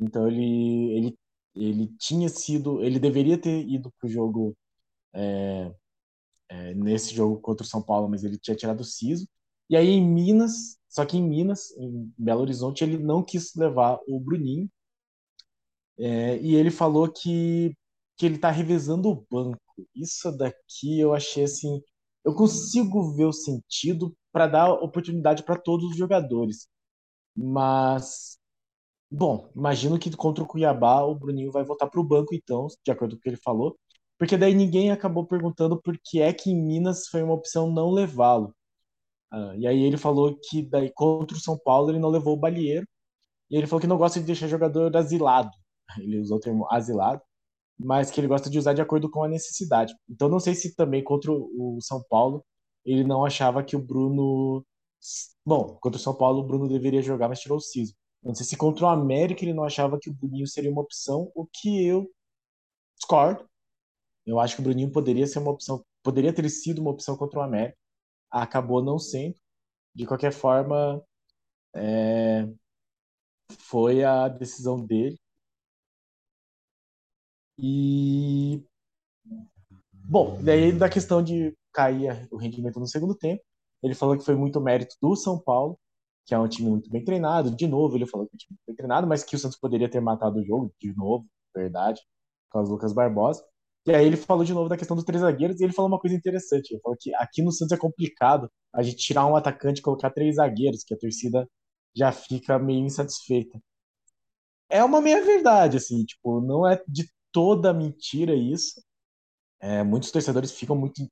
então 0.00 0.28
ele 0.28 0.92
ele 0.96 1.18
ele 1.54 1.88
tinha 1.98 2.28
sido, 2.28 2.82
ele 2.82 2.98
deveria 2.98 3.38
ter 3.40 3.66
ido 3.68 3.92
pro 3.98 4.08
jogo 4.08 4.56
é, 5.14 5.72
é, 6.48 6.74
nesse 6.74 7.14
jogo 7.14 7.40
contra 7.40 7.64
o 7.64 7.68
São 7.68 7.82
Paulo, 7.82 8.08
mas 8.08 8.24
ele 8.24 8.38
tinha 8.38 8.56
tirado 8.56 8.80
o 8.80 8.84
siso. 8.84 9.28
E 9.70 9.76
aí 9.76 9.88
em 9.90 10.02
Minas, 10.06 10.78
só 10.88 11.04
que 11.06 11.16
em 11.18 11.22
Minas, 11.22 11.70
em 11.78 12.12
Belo 12.18 12.42
Horizonte, 12.42 12.84
ele 12.84 12.98
não 12.98 13.22
quis 13.22 13.54
levar 13.54 13.98
o 14.08 14.20
Bruninho. 14.20 14.70
É, 15.98 16.38
e 16.38 16.54
ele 16.54 16.70
falou 16.70 17.10
que, 17.10 17.74
que 18.16 18.26
ele 18.26 18.38
tá 18.38 18.50
revezando 18.50 19.08
o 19.10 19.26
banco. 19.30 19.60
Isso 19.94 20.30
daqui 20.36 20.98
eu 21.00 21.14
achei 21.14 21.44
assim. 21.44 21.82
Eu 22.24 22.34
consigo 22.34 23.14
ver 23.14 23.26
o 23.26 23.32
sentido 23.32 24.16
para 24.32 24.46
dar 24.46 24.72
oportunidade 24.72 25.42
para 25.44 25.58
todos 25.60 25.90
os 25.90 25.96
jogadores. 25.96 26.68
Mas, 27.36 28.38
bom, 29.10 29.50
imagino 29.56 29.98
que 29.98 30.10
contra 30.16 30.44
o 30.44 30.46
Cuiabá 30.46 31.02
o 31.04 31.14
Bruninho 31.16 31.52
vai 31.52 31.64
voltar 31.64 31.88
para 31.88 32.00
o 32.00 32.04
banco, 32.04 32.34
então, 32.34 32.68
de 32.84 32.92
acordo 32.92 33.16
com 33.16 33.20
o 33.20 33.22
que 33.22 33.30
ele 33.30 33.38
falou. 33.38 33.78
Porque 34.18 34.36
daí 34.36 34.54
ninguém 34.54 34.90
acabou 34.92 35.26
perguntando 35.26 35.80
por 35.82 35.98
que 36.04 36.20
é 36.22 36.32
que 36.32 36.50
em 36.50 36.62
Minas 36.62 37.08
foi 37.08 37.22
uma 37.22 37.34
opção 37.34 37.72
não 37.72 37.90
levá-lo. 37.92 38.54
Ah, 39.34 39.52
e 39.58 39.66
aí 39.66 39.82
ele 39.82 39.96
falou 39.96 40.38
que 40.48 40.62
daí 40.62 40.92
contra 40.94 41.36
o 41.36 41.40
São 41.40 41.58
Paulo 41.58 41.90
ele 41.90 41.98
não 41.98 42.08
levou 42.10 42.34
o 42.34 42.36
Balieiro. 42.36 42.86
E 43.50 43.56
ele 43.56 43.66
falou 43.66 43.80
que 43.80 43.86
não 43.88 43.98
gosta 43.98 44.20
de 44.20 44.26
deixar 44.26 44.48
jogador 44.48 44.96
asilado. 44.96 45.50
Ele 46.00 46.20
usou 46.20 46.38
o 46.38 46.40
termo 46.40 46.66
asilado, 46.70 47.22
mas 47.78 48.10
que 48.10 48.20
ele 48.20 48.28
gosta 48.28 48.50
de 48.50 48.58
usar 48.58 48.74
de 48.74 48.82
acordo 48.82 49.10
com 49.10 49.24
a 49.24 49.28
necessidade. 49.28 49.94
Então 50.08 50.28
não 50.28 50.40
sei 50.40 50.54
se 50.54 50.74
também 50.76 51.04
contra 51.04 51.32
o 51.32 51.78
São 51.82 52.02
Paulo 52.08 52.44
ele 52.84 53.04
não 53.04 53.24
achava 53.24 53.64
que 53.64 53.76
o 53.76 53.82
Bruno. 53.82 54.64
Bom, 55.46 55.78
contra 55.80 55.98
o 55.98 56.02
São 56.02 56.14
Paulo 56.16 56.40
o 56.40 56.46
Bruno 56.46 56.68
deveria 56.68 57.02
jogar, 57.02 57.28
mas 57.28 57.40
tirou 57.40 57.58
o 57.58 57.60
Ciso. 57.60 57.94
Não 58.22 58.34
sei 58.34 58.46
se 58.46 58.56
contra 58.56 58.86
o 58.86 58.88
América 58.88 59.44
ele 59.44 59.54
não 59.54 59.64
achava 59.64 59.98
que 60.00 60.10
o 60.10 60.14
Bruninho 60.14 60.46
seria 60.46 60.70
uma 60.70 60.82
opção, 60.82 61.30
o 61.34 61.46
que 61.46 61.86
eu 61.86 62.10
discordo. 62.96 63.48
Eu 64.26 64.40
acho 64.40 64.56
que 64.56 64.62
o 64.62 64.64
Bruninho 64.64 64.90
poderia 64.92 65.26
ser 65.26 65.38
uma 65.40 65.50
opção, 65.52 65.84
poderia 66.02 66.32
ter 66.32 66.48
sido 66.50 66.80
uma 66.80 66.90
opção 66.92 67.16
contra 67.16 67.40
o 67.40 67.42
América 67.42 67.78
acabou 68.42 68.82
não 68.82 68.98
sendo. 68.98 69.36
De 69.94 70.06
qualquer 70.06 70.32
forma, 70.32 71.02
é, 71.74 72.48
foi 73.58 74.02
a 74.04 74.28
decisão 74.28 74.84
dele. 74.84 75.18
E 77.56 78.64
bom, 79.92 80.42
daí 80.42 80.72
da 80.72 80.88
questão 80.88 81.22
de 81.22 81.56
cair 81.72 82.28
o 82.30 82.36
rendimento 82.36 82.80
no 82.80 82.86
segundo 82.86 83.14
tempo, 83.14 83.42
ele 83.82 83.94
falou 83.94 84.18
que 84.18 84.24
foi 84.24 84.34
muito 84.34 84.60
mérito 84.60 84.96
do 85.00 85.14
São 85.14 85.38
Paulo, 85.38 85.78
que 86.26 86.34
é 86.34 86.38
um 86.38 86.48
time 86.48 86.70
muito 86.70 86.90
bem 86.90 87.04
treinado. 87.04 87.54
De 87.54 87.66
novo, 87.68 87.96
ele 87.96 88.06
falou 88.06 88.26
que 88.26 88.34
é 88.34 88.36
um 88.36 88.38
time 88.38 88.50
muito 88.50 88.66
bem 88.66 88.76
treinado, 88.76 89.06
mas 89.06 89.22
que 89.22 89.36
o 89.36 89.38
Santos 89.38 89.58
poderia 89.58 89.88
ter 89.88 90.00
matado 90.00 90.40
o 90.40 90.44
jogo 90.44 90.74
de 90.80 90.92
novo, 90.96 91.26
verdade, 91.54 92.02
com 92.50 92.58
as 92.58 92.68
Lucas 92.68 92.92
Barbosa. 92.92 93.44
E 93.86 93.94
aí 93.94 94.06
ele 94.06 94.16
falou 94.16 94.44
de 94.44 94.54
novo 94.54 94.68
da 94.68 94.76
questão 94.76 94.96
dos 94.96 95.04
três 95.04 95.20
zagueiros 95.20 95.60
e 95.60 95.64
ele 95.64 95.72
falou 95.72 95.90
uma 95.90 96.00
coisa 96.00 96.16
interessante. 96.16 96.72
Ele 96.72 96.80
falou 96.80 96.96
que 96.98 97.14
aqui 97.16 97.42
no 97.42 97.52
Santos 97.52 97.72
é 97.72 97.76
complicado 97.76 98.50
a 98.72 98.82
gente 98.82 98.96
tirar 98.96 99.26
um 99.26 99.36
atacante 99.36 99.80
e 99.80 99.82
colocar 99.82 100.10
três 100.10 100.36
zagueiros, 100.36 100.82
que 100.84 100.94
a 100.94 100.98
torcida 100.98 101.48
já 101.94 102.10
fica 102.10 102.58
meio 102.58 102.84
insatisfeita. 102.84 103.58
É 104.68 104.82
uma 104.82 105.00
meia 105.00 105.22
verdade, 105.24 105.76
assim, 105.76 106.04
tipo, 106.04 106.40
não 106.40 106.66
é 106.66 106.82
de 106.88 107.08
toda 107.30 107.72
mentira 107.72 108.34
isso. 108.34 108.82
É, 109.60 109.82
muitos 109.84 110.10
torcedores 110.10 110.52
ficam 110.52 110.76
muito 110.76 111.02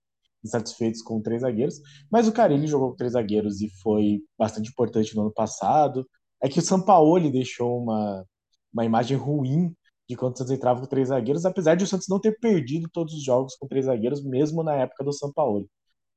insatisfeitos 0.45 1.03
com 1.03 1.23
três 1.23 1.43
zagueiros, 1.43 1.81
mas 2.11 2.27
o 2.29 2.33
Carilli 2.33 2.67
jogou 2.67 2.91
com 2.91 2.97
três 2.97 3.13
zagueiros 3.13 3.61
e 3.61 3.71
foi 3.83 4.21
bastante 4.39 4.71
importante 4.71 5.15
no 5.15 5.23
ano 5.23 5.33
passado. 5.33 6.09
É 6.43 6.49
que 6.49 6.59
o 6.59 6.63
Sampaoli 6.63 7.31
deixou 7.31 7.83
uma, 7.83 8.27
uma 8.73 8.85
imagem 8.85 9.17
ruim 9.17 9.75
de 10.09 10.17
quando 10.17 10.35
o 10.35 10.39
Santos 10.39 10.53
entrava 10.53 10.81
com 10.81 10.87
três 10.87 11.09
zagueiros, 11.09 11.45
apesar 11.47 11.75
de 11.75 11.85
o 11.85 11.87
Santos 11.87 12.09
não 12.09 12.21
ter 12.21 12.39
perdido 12.39 12.89
todos 12.93 13.15
os 13.15 13.25
jogos 13.25 13.57
com 13.57 13.67
três 13.69 13.87
zagueiros, 13.87 14.23
mesmo 14.25 14.63
na 14.63 14.75
época 14.77 15.05
do 15.05 15.13
Sampaoli. 15.13 15.69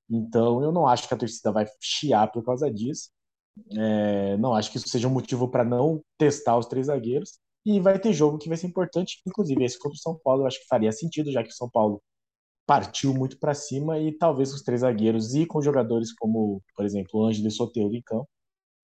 Então 0.10 0.64
eu 0.64 0.72
não 0.72 0.88
acho 0.88 1.08
que 1.08 1.14
a 1.14 1.18
torcida 1.18 1.52
vai 1.52 1.66
chiar 1.82 2.32
por 2.32 2.44
causa 2.44 2.72
disso. 2.72 3.10
É, 3.72 4.38
não 4.38 4.54
acho 4.54 4.72
que 4.72 4.78
isso 4.78 4.90
seja 4.90 5.08
um 5.08 5.12
motivo 5.12 5.50
para 5.50 5.64
não 5.64 6.02
testar 6.18 6.58
os 6.58 6.66
três 6.68 6.88
zagueiros. 6.88 7.40
E 7.66 7.80
vai 7.80 8.00
ter 8.00 8.14
jogo 8.14 8.38
que 8.38 8.48
vai 8.50 8.58
ser 8.58 8.68
importante, 8.68 9.22
inclusive 9.28 9.64
esse 9.64 9.80
contra 9.80 9.96
o 9.96 10.00
São 10.00 10.20
Paulo, 10.24 10.44
eu 10.44 10.48
acho 10.48 10.60
que 10.60 10.68
faria 10.68 10.92
sentido, 10.92 11.32
já 11.32 11.44
que 11.44 11.50
o 11.50 11.54
São 11.54 11.70
Paulo 11.70 12.02
partiu 12.66 13.14
muito 13.14 13.40
para 13.40 13.54
cima 13.54 14.00
e 14.00 14.12
talvez 14.18 14.54
os 14.54 14.64
três 14.64 14.82
zagueiros 14.82 15.36
e 15.36 15.46
com 15.46 15.62
jogadores 15.62 16.14
como, 16.14 16.62
por 16.76 16.86
exemplo, 16.86 17.22
o 17.22 17.26
Ângelo 17.26 17.48
e 17.48 17.52
Soteldo 17.52 17.96
em 17.96 18.02
campo, 18.04 18.28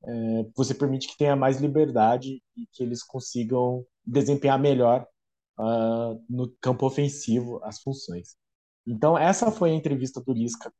é, 0.04 0.46
você 0.56 0.74
permite 0.74 1.08
que 1.08 1.18
tenha 1.18 1.36
mais 1.36 1.60
liberdade 1.60 2.42
e 2.58 2.68
que 2.74 2.84
eles 2.84 3.04
consigam 3.04 3.86
desempenhar 4.06 4.60
melhor 4.60 5.08
uh, 5.60 6.24
no 6.30 6.52
campo 6.62 6.86
ofensivo 6.86 7.60
as 7.64 7.82
funções. 7.82 8.36
Então, 8.86 9.18
essa 9.18 9.52
foi 9.52 9.72
a 9.72 9.76
entrevista 9.76 10.22
do 10.22 10.34
Lisca 10.34 10.74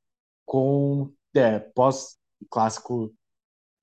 com 0.45 1.13
é, 1.36 1.60
pós-clássico 1.60 3.13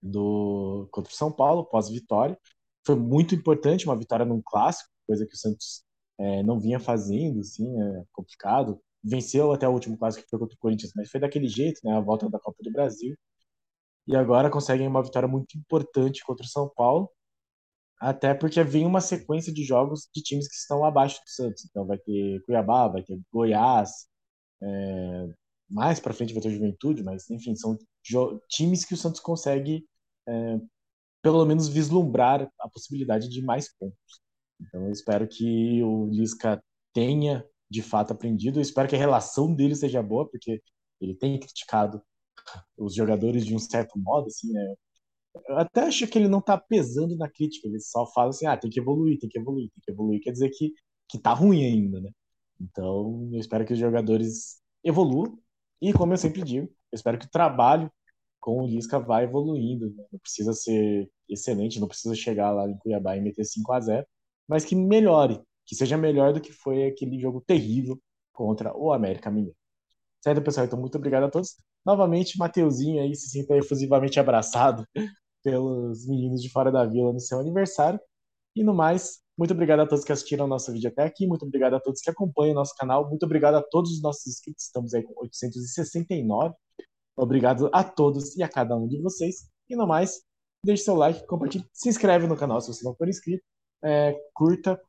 do 0.03 0.89
contra 0.93 1.13
o 1.13 1.17
São 1.17 1.33
Paulo, 1.33 1.65
pós-vitória. 1.65 2.39
Foi 2.87 2.97
muito 2.97 3.35
importante 3.35 3.87
uma 3.87 3.99
vitória 3.99 4.25
num 4.27 4.43
clássico, 4.45 4.91
coisa 5.07 5.27
que 5.27 5.35
o 5.35 5.39
Santos 5.39 5.85
é, 6.19 6.43
não 6.43 6.59
vinha 6.61 6.81
fazendo, 6.81 7.41
assim, 7.41 7.67
é 7.81 8.05
complicado. 8.13 8.81
Venceu 9.03 9.53
até 9.53 9.69
o 9.69 9.73
último 9.73 9.97
clássico 9.97 10.25
que 10.25 10.31
foi 10.31 10.39
contra 10.39 10.55
o 10.57 10.59
Corinthians, 10.59 10.93
mas 10.97 11.11
foi 11.11 11.21
daquele 11.21 11.49
jeito, 11.49 11.81
né? 11.85 11.97
A 11.97 12.01
volta 12.01 12.29
da 12.29 12.39
Copa 12.41 12.59
do 12.63 12.73
Brasil. 12.73 13.17
E 14.07 14.17
agora 14.17 14.51
conseguem 14.51 14.89
uma 14.89 15.03
vitória 15.03 15.29
muito 15.29 15.57
importante 15.59 16.25
contra 16.25 16.45
o 16.45 16.49
São 16.49 16.69
Paulo. 16.69 17.11
Até 18.01 18.35
porque 18.35 18.63
vem 18.63 18.87
uma 18.87 19.01
sequência 19.01 19.53
de 19.53 19.65
jogos 19.65 20.09
de 20.15 20.23
times 20.23 20.49
que 20.49 20.55
estão 20.55 20.85
abaixo 20.85 21.21
do 21.21 21.31
Santos. 21.31 21.65
Então 21.65 21.87
vai 21.87 21.99
ter 21.99 22.43
Cuiabá, 22.45 22.89
vai 22.89 23.03
ter 23.03 23.19
Goiás, 23.33 24.07
é, 24.63 25.29
mais 25.71 26.01
para 26.01 26.15
frente 26.15 26.33
vai 26.33 26.43
ter 26.43 26.51
Juventude, 26.51 27.03
mas 27.03 27.29
enfim, 27.31 27.55
são 27.57 27.77
times 28.49 28.85
que 28.85 28.95
o 28.95 28.97
Santos 28.97 29.21
consegue 29.21 29.85
é, 30.29 30.61
pelo 31.23 31.45
menos 31.45 31.69
vislumbrar 31.69 32.51
a 32.61 32.69
possibilidade 32.69 33.29
de 33.29 33.43
mais 33.43 33.75
pontos. 33.77 34.21
Então 34.61 34.85
eu 34.87 34.93
espero 34.93 35.29
que 35.29 35.83
o 35.83 36.07
Lisca 36.07 36.63
tenha 36.93 37.45
de 37.71 37.83
fato 37.83 38.13
aprendido. 38.13 38.59
Eu 38.59 38.63
espero 38.63 38.89
que 38.89 38.97
a 38.97 38.99
relação 38.99 39.55
dele 39.55 39.75
seja 39.77 40.03
boa, 40.03 40.29
porque 40.29 40.63
ele 41.01 41.15
tem 41.15 41.39
criticado 41.39 42.03
os 42.77 42.95
jogadores 42.95 43.45
de 43.45 43.55
um 43.55 43.59
certo 43.59 43.99
modo, 43.99 44.27
assim, 44.29 44.53
né? 44.53 44.75
Até 45.51 45.83
acho 45.83 46.07
que 46.07 46.19
ele 46.19 46.29
não 46.29 46.41
tá 46.41 46.59
pesando 46.59 47.17
na 47.17 47.29
crítica, 47.31 47.69
ele 47.69 47.81
só 47.81 48.07
fala 48.13 48.31
assim, 48.31 48.47
ah, 48.47 48.57
tem 48.57 48.71
que 48.71 48.81
evoluir, 48.81 49.19
tem 49.19 49.29
que 49.29 49.39
evoluir, 49.39 49.71
tem 49.71 49.83
que 49.85 49.91
evoluir, 49.93 50.21
quer 50.23 50.33
dizer 50.33 50.51
que, 50.51 50.73
que 51.09 51.19
tá 51.19 51.33
ruim 51.33 51.65
ainda, 51.65 52.01
né? 52.01 52.11
Então, 52.61 53.29
eu 53.33 53.39
espero 53.39 53.65
que 53.65 53.73
os 53.73 53.79
jogadores 53.79 54.61
evoluam, 54.85 55.39
e 55.81 55.93
como 55.93 56.13
eu 56.13 56.17
sempre 56.19 56.43
digo, 56.43 56.67
eu 56.67 56.97
espero 56.97 57.19
que 57.19 57.27
o 57.27 57.31
trabalho 57.31 57.91
com 58.41 58.63
o 58.63 58.67
Lisca 58.67 58.99
vá 58.99 59.23
evoluindo, 59.23 59.91
né? 59.95 60.05
não 60.13 60.19
precisa 60.21 60.53
ser 60.53 61.11
excelente, 61.29 61.81
não 61.81 61.89
precisa 61.89 62.15
chegar 62.15 62.51
lá 62.51 62.69
em 62.69 62.77
Cuiabá 62.79 63.17
e 63.17 63.21
meter 63.21 63.45
5 63.45 63.73
a 63.73 63.81
0 63.81 64.07
mas 64.49 64.65
que 64.65 64.75
melhore, 64.75 65.41
que 65.67 65.75
seja 65.75 65.97
melhor 65.97 66.33
do 66.33 66.41
que 66.41 66.53
foi 66.53 66.87
aquele 66.87 67.19
jogo 67.19 67.43
terrível 67.47 68.01
contra 68.33 68.75
o 68.77 68.93
América 68.93 69.31
Mineiro. 69.31 69.57
Certo, 70.23 70.43
pessoal? 70.43 70.67
Então, 70.67 70.79
muito 70.81 70.97
obrigado 70.99 71.25
a 71.25 71.31
todos. 71.31 71.57
Novamente, 71.85 72.39
Mateuzinho 72.39 73.03
aí 73.03 73.15
se 73.15 73.29
sinta 73.29 73.57
efusivamente 73.57 74.19
abraçado 74.19 74.85
pelos 75.43 76.07
meninos 76.07 76.43
de 76.43 76.51
fora 76.51 76.73
da 76.73 76.85
vila 76.85 77.13
no 77.13 77.21
seu 77.21 77.39
aniversário. 77.39 78.01
E 78.55 78.65
no 78.65 78.75
mais, 78.75 79.21
muito 79.39 79.53
obrigado 79.53 79.81
a 79.81 79.87
todos 79.87 80.05
que 80.05 80.13
assistiram 80.13 80.47
o 80.47 80.49
nosso 80.49 80.73
vídeo 80.73 80.91
até 80.91 81.05
aqui. 81.05 81.27
Muito 81.27 81.47
obrigado 81.47 81.75
a 81.75 81.81
todos 81.81 82.01
que 82.01 82.11
acompanham 82.11 82.53
o 82.53 82.57
nosso 82.57 82.75
canal. 82.75 83.09
Muito 83.09 83.25
obrigado 83.25 83.55
a 83.55 83.63
todos 83.63 83.93
os 83.93 84.03
nossos 84.03 84.27
inscritos. 84.27 84.65
Estamos 84.65 84.93
aí 84.95 85.03
com 85.05 85.15
869. 85.23 86.55
Obrigado 87.17 87.71
a 87.73 87.85
todos 87.85 88.37
e 88.37 88.43
a 88.43 88.49
cada 88.49 88.77
um 88.77 88.89
de 88.89 89.01
vocês. 89.01 89.49
E 89.69 89.77
no 89.77 89.87
mais, 89.87 90.23
deixe 90.65 90.83
seu 90.83 90.95
like, 90.95 91.27
compartilhe, 91.27 91.65
se 91.73 91.89
inscreve 91.89 92.27
no 92.27 92.37
canal 92.37 92.61
se 92.61 92.69
você 92.69 92.85
não 92.85 92.95
for 92.95 93.09
inscrito, 93.09 93.45
é, 93.85 94.17
curta, 94.35 94.81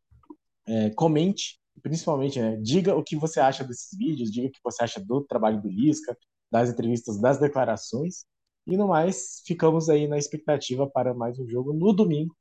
é, 0.68 0.90
comente, 0.92 1.59
principalmente, 1.82 2.40
né, 2.40 2.58
diga 2.58 2.96
o 2.96 3.04
que 3.04 3.16
você 3.16 3.40
acha 3.40 3.64
desses 3.64 3.98
vídeos, 3.98 4.32
diga 4.32 4.48
o 4.48 4.52
que 4.52 4.60
você 4.64 4.84
acha 4.84 5.00
do 5.00 5.22
trabalho 5.22 5.62
do 5.62 5.70
Lisca, 5.70 6.18
das 6.52 6.70
entrevistas, 6.70 7.20
das 7.20 7.40
declarações. 7.40 8.26
E 8.68 8.78
no 8.78 8.88
mais, 8.88 9.42
ficamos 9.46 9.90
aí 9.90 10.08
na 10.08 10.18
expectativa 10.18 10.90
para 10.90 11.14
mais 11.14 11.40
um 11.40 11.48
jogo 11.48 11.74
no 11.74 11.94
domingo. 11.94 12.36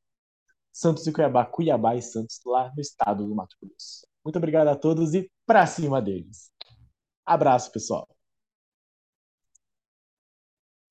Santos 0.72 1.06
e 1.06 1.12
Cuiabá, 1.12 1.44
Cuiabá 1.44 1.96
e 1.96 2.02
Santos 2.02 2.40
lá 2.46 2.72
no 2.74 2.80
estado 2.80 3.26
do 3.26 3.34
Mato 3.34 3.56
Grosso. 3.62 4.06
Muito 4.24 4.36
obrigado 4.36 4.68
a 4.68 4.76
todos 4.76 5.14
e 5.14 5.30
para 5.46 5.66
cima 5.66 6.00
deles. 6.02 6.50
Abraço, 7.24 7.72
pessoal. 7.72 8.17